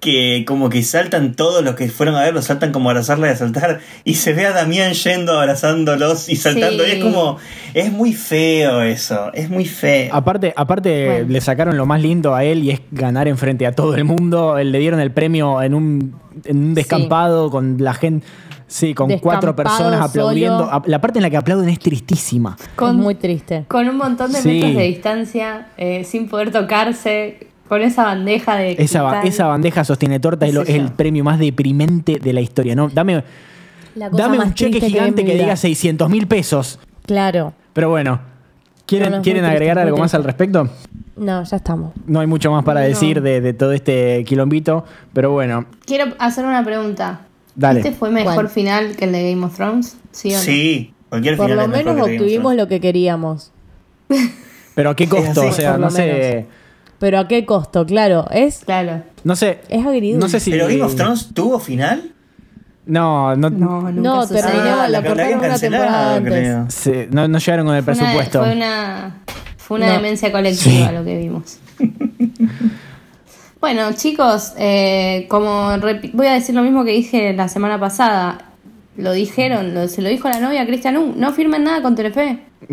Que 0.00 0.44
como 0.46 0.70
que 0.70 0.82
saltan 0.82 1.34
todos 1.34 1.62
los 1.62 1.74
que 1.74 1.86
fueron 1.90 2.14
a 2.14 2.22
verlo, 2.22 2.40
saltan 2.40 2.72
como 2.72 2.88
a 2.88 2.92
abrazarla 2.92 3.26
y 3.26 3.30
a 3.30 3.36
saltar. 3.36 3.80
Y 4.04 4.14
se 4.14 4.32
ve 4.32 4.46
a 4.46 4.52
Damián 4.52 4.94
yendo, 4.94 5.38
abrazándolos 5.38 6.30
y 6.30 6.36
saltando. 6.36 6.82
Sí. 6.84 6.90
Y 6.90 6.92
es 6.94 7.02
como. 7.04 7.36
Es 7.74 7.92
muy 7.92 8.14
feo 8.14 8.80
eso. 8.82 9.30
Es 9.34 9.50
muy 9.50 9.66
feo. 9.66 10.08
Aparte, 10.14 10.54
aparte 10.56 11.06
Bueno. 11.08 11.26
le 11.28 11.40
sacaron 11.42 11.76
lo 11.76 11.84
más 11.84 12.00
lindo 12.00 12.34
a 12.34 12.42
él 12.44 12.64
y 12.64 12.70
es 12.70 12.80
ganar 12.90 13.28
enfrente 13.28 13.66
a 13.66 13.72
todo 13.72 13.94
el 13.94 14.04
mundo. 14.04 14.56
Él 14.56 14.72
le 14.72 14.78
dieron 14.78 14.98
el 14.98 15.10
premio 15.10 15.60
en 15.60 15.74
un, 15.74 16.14
en 16.44 16.56
un 16.56 16.74
descampado 16.74 17.50
con 17.50 17.76
la 17.78 17.92
gente. 17.92 18.26
Sí, 18.72 18.94
con 18.94 19.10
cuatro 19.18 19.54
personas 19.54 20.00
aplaudiendo. 20.00 20.66
solo. 20.66 20.82
La 20.86 20.98
parte 21.00 21.18
en 21.18 21.22
la 21.24 21.28
que 21.30 21.36
aplauden 21.36 21.68
es 21.68 21.78
tristísima. 21.78 22.56
Con- 22.74 22.90
Es 22.90 22.94
muy 23.02 23.14
triste. 23.14 23.66
Con 23.68 23.86
un 23.86 23.98
montón 23.98 24.32
de 24.32 24.38
Sí. 24.40 24.48
metros 24.48 24.74
de 24.76 24.82
distancia, 24.84 25.66
eh, 25.76 26.04
sin 26.04 26.26
poder 26.28 26.50
tocarse, 26.50 27.48
con 27.68 27.82
esa 27.82 28.04
bandeja 28.04 28.56
de. 28.56 28.72
Esa, 28.78 29.02
ba- 29.02 29.10
cristal. 29.20 29.28
esa 29.28 29.46
bandeja 29.48 29.84
sostiene 29.84 30.20
torta 30.20 30.46
es, 30.46 30.52
Qué 30.52 30.58
lo- 30.58 30.64
sé 30.64 30.72
es 30.72 30.78
yo. 30.78 30.84
el 30.84 30.92
premio 30.92 31.22
más 31.22 31.38
deprimente 31.38 32.18
de 32.18 32.32
la 32.32 32.40
historia. 32.40 32.74
¿no? 32.74 32.88
Dame, 32.88 33.22
La 33.94 34.08
cosa 34.08 34.22
dame 34.22 34.38
más 34.38 34.46
un 34.48 34.54
cheque 34.54 34.70
triste 34.70 34.86
vi 34.86 34.92
en 34.94 34.98
gigante 35.00 35.22
mi 35.22 35.26
que 35.28 35.34
vida. 35.34 35.42
diga 35.44 35.56
600 35.56 36.08
mil 36.08 36.26
pesos. 36.26 36.78
Claro. 37.04 37.52
Pero 37.74 37.90
bueno, 37.90 38.20
¿quieren, 38.86 39.10
No, 39.10 39.16
no, 39.16 39.20
es 39.20 39.22
¿quieren 39.24 39.42
triste, 39.42 39.52
agregar 39.54 39.76
muy 39.76 39.82
algo 39.86 39.96
más 39.98 40.04
triste. 40.12 40.16
al 40.16 40.24
respecto? 40.24 40.68
No, 41.16 41.44
ya 41.44 41.56
estamos. 41.58 41.92
No 42.06 42.20
hay 42.20 42.26
mucho 42.26 42.50
más 42.50 42.64
para 42.64 42.80
No. 42.80 42.86
decir 42.86 43.20
de, 43.20 43.42
de 43.42 43.52
todo 43.52 43.72
este 43.72 44.24
quilombito, 44.24 44.86
pero 45.12 45.30
bueno, 45.30 45.66
Quiero 45.84 46.06
hacer 46.18 46.46
una 46.46 46.64
pregunta. 46.64 47.20
Dale. 47.54 47.80
¿Este 47.80 47.92
fue 47.92 48.10
mejor 48.10 48.34
¿Cuál? 48.34 48.48
final 48.48 48.96
que 48.96 49.04
el 49.04 49.12
de 49.12 49.30
Game 49.32 49.44
of 49.44 49.54
Thrones? 49.56 49.96
¿Sí 50.10 50.30
o 50.32 50.36
no? 50.36 50.42
Sí, 50.42 50.94
cualquier 51.08 51.36
Por 51.36 51.46
final 51.46 51.58
lo 51.58 51.62
es 51.64 51.68
mejor 51.84 51.94
menos 51.94 52.08
obtuvimos 52.08 52.54
lo 52.54 52.68
que 52.68 52.80
queríamos. 52.80 53.52
pero 54.74 54.90
¿a 54.90 54.96
qué 54.96 55.08
costo? 55.08 55.46
o 55.46 55.52
sea, 55.52 55.72
por 55.72 55.80
no 55.80 55.86
lo 55.86 55.90
sé, 55.92 56.46
Pero 56.98 57.18
¿a 57.18 57.28
qué 57.28 57.44
costo? 57.44 57.84
Claro, 57.84 58.26
es, 58.30 58.64
Claro. 58.64 59.02
no 59.24 59.36
sé. 59.36 59.60
es 59.68 59.84
agridulce. 59.84 60.18
No 60.18 60.28
sé 60.28 60.40
si 60.40 60.50
Pero 60.50 60.66
Game 60.68 60.82
of 60.82 60.94
Thrones 60.94 61.30
tuvo 61.34 61.58
final. 61.58 62.12
No, 62.86 63.36
no, 63.36 63.48
No, 63.50 64.22
sucedió. 64.26 64.42
terminó, 64.46 64.80
Ah, 64.80 64.88
la 64.88 65.02
cortaron 65.04 65.38
una 65.38 65.58
temporada 65.58 66.16
antes. 66.16 66.32
creo. 66.32 66.66
se- 66.70 67.06
no, 67.12 67.28
no 67.28 67.38
llegaron 67.38 67.66
con 67.66 67.76
el 67.76 67.82
Fue 67.84 67.92
una- 67.94 68.02
presupuesto. 68.02 68.40
Fue 68.42 68.52
una, 68.56 69.16
fue 69.56 69.76
una 69.76 69.86
No. 69.88 69.92
demencia 69.94 70.32
colectiva 70.32 70.88
Sí. 70.88 70.94
lo 70.94 71.04
que 71.04 71.18
vimos. 71.18 71.58
bueno, 73.62 73.92
chicos, 73.94 74.52
eh, 74.58 75.24
como 75.30 75.70
voy 76.12 76.26
a 76.26 76.32
decir 76.34 76.54
lo 76.54 76.62
mismo 76.62 76.84
que 76.84 76.90
dije 76.90 77.32
la 77.32 77.48
semana 77.48 77.78
pasada. 77.80 78.48
Lo 78.96 79.12
dijeron, 79.12 79.72
lo- 79.72 79.88
se 79.88 80.02
lo 80.02 80.10
dijo 80.10 80.28
la 80.28 80.38
novia 80.40 80.66
Cristian 80.66 80.98
Un, 80.98 81.18
no 81.18 81.32
firmen 81.32 81.64
nada 81.64 81.80
con 81.80 81.94
Telefe. 81.94 82.40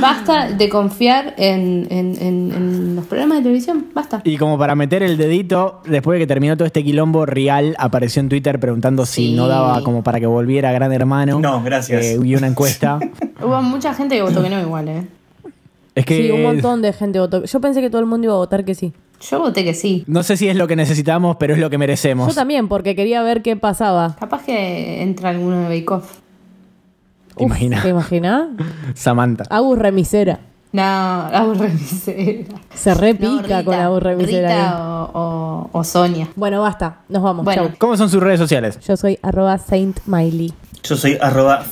Basta 0.00 0.50
de 0.50 0.68
confiar 0.68 1.34
en, 1.38 1.86
en- 1.90 2.16
en- 2.20 2.52
en 2.52 2.96
los 2.96 3.06
programas 3.06 3.38
de 3.38 3.42
televisión, 3.44 3.86
basta. 3.94 4.20
Y 4.24 4.36
como 4.36 4.58
para 4.58 4.74
meter 4.74 5.02
el 5.02 5.16
dedito, 5.16 5.80
después 5.86 6.16
de 6.18 6.24
que 6.24 6.26
terminó 6.26 6.56
todo 6.56 6.66
este 6.66 6.84
quilombo, 6.84 7.24
Real 7.24 7.74
apareció 7.78 8.20
en 8.20 8.28
Twitter 8.28 8.60
preguntando 8.60 9.06
si 9.06 9.32
no 9.34 9.48
daba 9.48 9.82
como 9.82 10.02
para 10.02 10.20
que 10.20 10.26
volviera 10.26 10.70
Gran 10.72 10.92
Hermano. 10.92 11.40
No, 11.40 11.62
gracias. 11.62 12.04
Eh, 12.04 12.18
y 12.22 12.34
una 12.34 12.46
encuesta. 12.48 12.98
Hubo 13.42 13.62
mucha 13.62 13.94
gente 13.94 14.16
que 14.16 14.22
votó 14.22 14.42
que 14.42 14.50
no 14.50 14.60
igual, 14.60 14.88
¿eh? 14.88 15.06
Es 15.94 16.04
que 16.06 16.16
Sí, 16.16 16.30
un 16.30 16.42
montón 16.42 16.82
de 16.82 16.92
gente 16.92 17.18
votó. 17.20 17.44
Yo 17.44 17.60
pensé 17.60 17.80
que 17.80 17.90
todo 17.90 18.00
el 18.00 18.06
mundo 18.06 18.26
iba 18.26 18.34
a 18.34 18.38
votar 18.38 18.64
que 18.64 18.74
sí. 18.74 18.92
Yo 19.28 19.38
voté 19.40 19.64
que 19.64 19.74
sí. 19.74 20.04
no 20.06 20.22
sé 20.22 20.36
si 20.38 20.48
es 20.48 20.56
lo 20.56 20.66
que 20.66 20.76
necesitamos, 20.76 21.36
pero 21.36 21.52
es 21.52 21.60
lo 21.60 21.68
que 21.68 21.76
merecemos. 21.78 22.28
Yo 22.28 22.34
también, 22.34 22.68
porque 22.68 22.96
quería 22.96 23.22
ver 23.22 23.42
qué 23.42 23.54
pasaba. 23.56 24.16
Capaz 24.18 24.44
que 24.44 25.02
entra 25.02 25.28
alguno 25.30 25.60
de 25.60 25.64
Bake 25.80 25.90
Off. 25.92 26.18
¿Te 27.36 27.44
imaginas? 27.44 27.82
¿Te 27.82 27.88
imaginas? 27.90 28.48
Samantha. 28.94 29.44
Agus 29.50 29.78
remisera. 29.78 30.40
No, 30.72 30.82
Agus 30.82 31.58
Remisera. 31.58 32.44
Se 32.74 32.94
repica 32.94 33.58
No, 33.58 33.64
con 33.64 33.74
Agus 33.74 34.02
remisera. 34.04 34.48
ahí. 34.48 34.54
Rita 34.56 34.78
o, 34.78 35.10
o- 35.14 35.70
o 35.72 35.84
Sonia. 35.84 36.28
Bueno, 36.36 36.60
basta. 36.62 37.00
Nos 37.08 37.22
vamos. 37.24 37.44
Bueno. 37.44 37.64
Chau. 37.66 37.72
¿Cómo 37.76 37.96
son 37.96 38.08
sus 38.08 38.22
redes 38.22 38.38
sociales? 38.38 38.78
Yo 38.86 38.96
soy 38.96 39.18
arroba 39.22 39.58
Saint 39.58 39.98
Miley. 40.06 40.52
Yo 40.82 40.96
soy 40.96 41.18
arroba. 41.20 41.64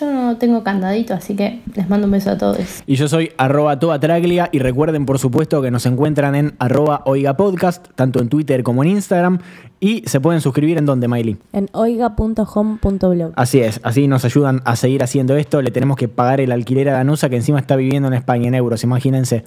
Yo 0.00 0.12
no 0.12 0.36
tengo 0.36 0.62
candadito, 0.62 1.14
así 1.14 1.34
que 1.34 1.60
les 1.74 1.88
mando 1.88 2.06
un 2.06 2.12
beso 2.12 2.30
a 2.30 2.38
todos. 2.38 2.82
Y 2.86 2.96
yo 2.96 3.08
soy 3.08 3.32
arroba 3.36 3.78
toatraglia 3.78 4.48
y 4.52 4.58
recuerden 4.58 5.06
por 5.06 5.18
supuesto 5.18 5.60
que 5.62 5.70
nos 5.70 5.86
encuentran 5.86 6.34
en 6.34 6.54
arroba 6.58 7.02
oigapodcast, 7.04 7.88
tanto 7.94 8.20
en 8.20 8.28
Twitter 8.28 8.62
como 8.62 8.82
en 8.82 8.90
Instagram. 8.90 9.38
Y 9.80 10.02
se 10.06 10.20
pueden 10.20 10.40
suscribir 10.40 10.78
en 10.78 10.86
donde, 10.86 11.08
Miley. 11.08 11.36
En 11.52 11.68
oiga.home.blog. 11.72 13.32
Así 13.36 13.60
es, 13.60 13.80
así 13.82 14.08
nos 14.08 14.24
ayudan 14.24 14.62
a 14.64 14.76
seguir 14.76 15.02
haciendo 15.02 15.36
esto. 15.36 15.60
Le 15.60 15.70
tenemos 15.70 15.96
que 15.96 16.08
pagar 16.08 16.40
el 16.40 16.52
alquiler 16.52 16.88
a 16.88 16.92
Danusa 16.92 17.28
que 17.28 17.36
encima 17.36 17.58
está 17.58 17.76
viviendo 17.76 18.08
en 18.08 18.14
España 18.14 18.48
en 18.48 18.54
euros, 18.54 18.82
imagínense. 18.84 19.44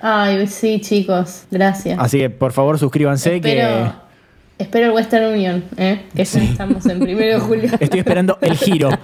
Ay, 0.00 0.46
sí, 0.46 0.80
chicos, 0.80 1.44
gracias. 1.50 1.98
Así 1.98 2.18
que 2.18 2.30
por 2.30 2.52
favor 2.52 2.78
suscríbanse 2.78 3.36
espero, 3.36 3.84
que 3.84 4.05
espero 4.58 4.86
el 4.86 4.92
Western 4.92 5.32
Union, 5.32 5.64
¿eh? 5.76 6.02
que 6.14 6.24
ya 6.24 6.42
estamos 6.42 6.84
en 6.86 7.00
primero 7.00 7.34
de 7.34 7.40
julio. 7.40 7.70
estoy 7.80 8.00
esperando 8.00 8.38
el 8.40 8.56
giro. 8.56 8.90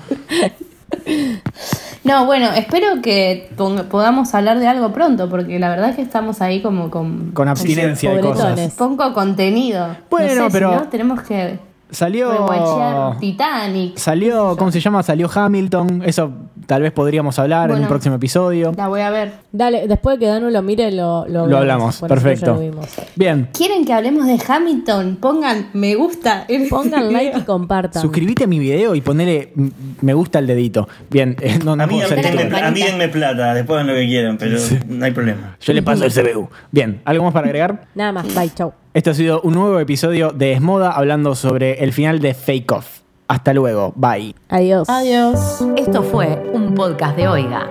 No, 2.05 2.27
bueno, 2.27 2.53
espero 2.53 3.01
que 3.01 3.49
podamos 3.88 4.35
hablar 4.35 4.59
de 4.59 4.67
algo 4.67 4.93
pronto, 4.93 5.31
porque 5.31 5.59
la 5.61 5.69
verdad 5.71 5.91
es 5.91 5.97
que 5.97 6.03
estamos 6.03 6.41
ahí 6.43 6.61
como 6.61 6.91
con 6.91 7.31
Con 7.31 7.49
abstinencia 7.49 8.12
de 8.12 8.21
cosas. 8.21 8.73
poco 8.73 9.12
contenido. 9.15 9.97
Bueno, 10.11 10.35
no 10.35 10.45
sé, 10.47 10.53
pero- 10.53 10.71
Si 10.73 10.77
no, 10.79 10.88
tenemos 10.88 11.23
que 11.23 11.59
Salió. 11.92 13.14
Titanic. 13.20 13.96
Salió, 13.96 14.57
¿cómo 14.57 14.72
se 14.72 14.81
llama? 14.81 15.02
Salió 15.02 15.31
Hamilton. 15.33 16.02
Eso 16.05 16.33
tal 16.66 16.83
vez 16.83 16.92
podríamos 16.92 17.38
hablar 17.38 17.70
en 17.70 17.83
un 17.83 17.88
próximo 17.88 18.14
episodio. 18.16 18.72
La 18.76 18.88
voy 18.88 19.02
a 19.02 19.11
ver. 19.11 19.33
Dale, 19.52 19.87
después 19.87 20.18
de 20.18 20.20
que 20.24 20.26
Danu 20.31 20.48
lo 20.50 20.62
mire, 20.62 20.90
lo, 20.90 21.26
lo, 21.28 21.46
Lo 21.46 21.59
hablamos, 21.59 22.00
perfecto. 22.00 22.55
lo. 22.55 22.81
Bien. 23.14 23.48
¿Quieren 23.52 23.85
que 23.85 23.92
hablemos 23.92 24.26
de 24.26 24.38
Hamilton? 24.46 25.16
Pongan 25.20 25.68
me 25.74 25.94
gusta. 25.94 26.46
en 26.48 26.62
este 26.62 26.74
Pongan 26.74 27.12
like 27.12 27.38
y 27.38 27.42
compartan. 27.42 28.00
Suscribite 28.00 28.44
a 28.44 28.46
mi 28.46 28.59
video 28.59 28.94
y 28.94 29.00
ponele 29.02 29.52
me 30.00 30.14
gusta 30.14 30.38
el 30.38 30.46
dedito. 30.46 30.88
Bien, 31.11 31.37
eh, 31.40 31.59
no, 31.64 31.76
no 31.76 31.83
A 31.83 31.87
mí, 31.87 31.94
puedo 31.96 32.09
ser 32.09 32.22
denme, 32.22 32.44
youtuber. 32.44 32.64
a 32.64 32.70
mí 32.70 32.83
denme 32.83 33.09
plata, 33.09 33.55
después 33.55 33.76
hagan 33.76 33.88
lo 33.88 33.94
que 33.94 34.07
quieran, 34.07 34.38
pero 34.38 34.59
no 34.88 35.05
hay 35.05 35.12
problema. 35.12 35.57
Yo 35.61 35.72
le 35.72 35.83
paso 35.83 36.05
el 36.05 36.12
CBU. 36.12 36.48
Bien, 36.70 37.00
¿algo 37.05 37.24
más 37.24 37.35
para 37.35 37.46
agregar? 37.46 37.87
Nada 37.94 38.12
más, 38.12 38.35
bye, 38.35 38.50
chau. 38.55 38.72
Esto 38.94 39.11
ha 39.11 39.14
sido 39.14 39.40
un 39.40 39.55
nuevo 39.55 39.78
episodio 39.78 40.33
de 40.33 40.52
Esmoda 40.52 40.90
hablando 40.90 41.35
sobre 41.35 41.83
el 41.83 41.94
final 41.94 42.20
de 42.20 42.35
Fake 42.35 42.70
Off. 42.72 43.00
Hasta 43.26 43.55
luego, 43.55 43.94
bye. 43.96 44.35
Adiós. 44.50 44.87
Adiós. 44.90 45.64
Esto 45.78 46.02
fue 46.02 46.50
un 46.52 46.74
podcast 46.74 47.16
de 47.16 47.26
Oiga. 47.26 47.70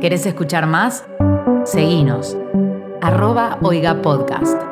¿Querés 0.00 0.26
escuchar 0.26 0.66
más? 0.66 1.04
Seguinos. 1.64 2.36
Arroba 3.00 3.58
Oiga 3.62 4.02
Podcast. 4.02 4.69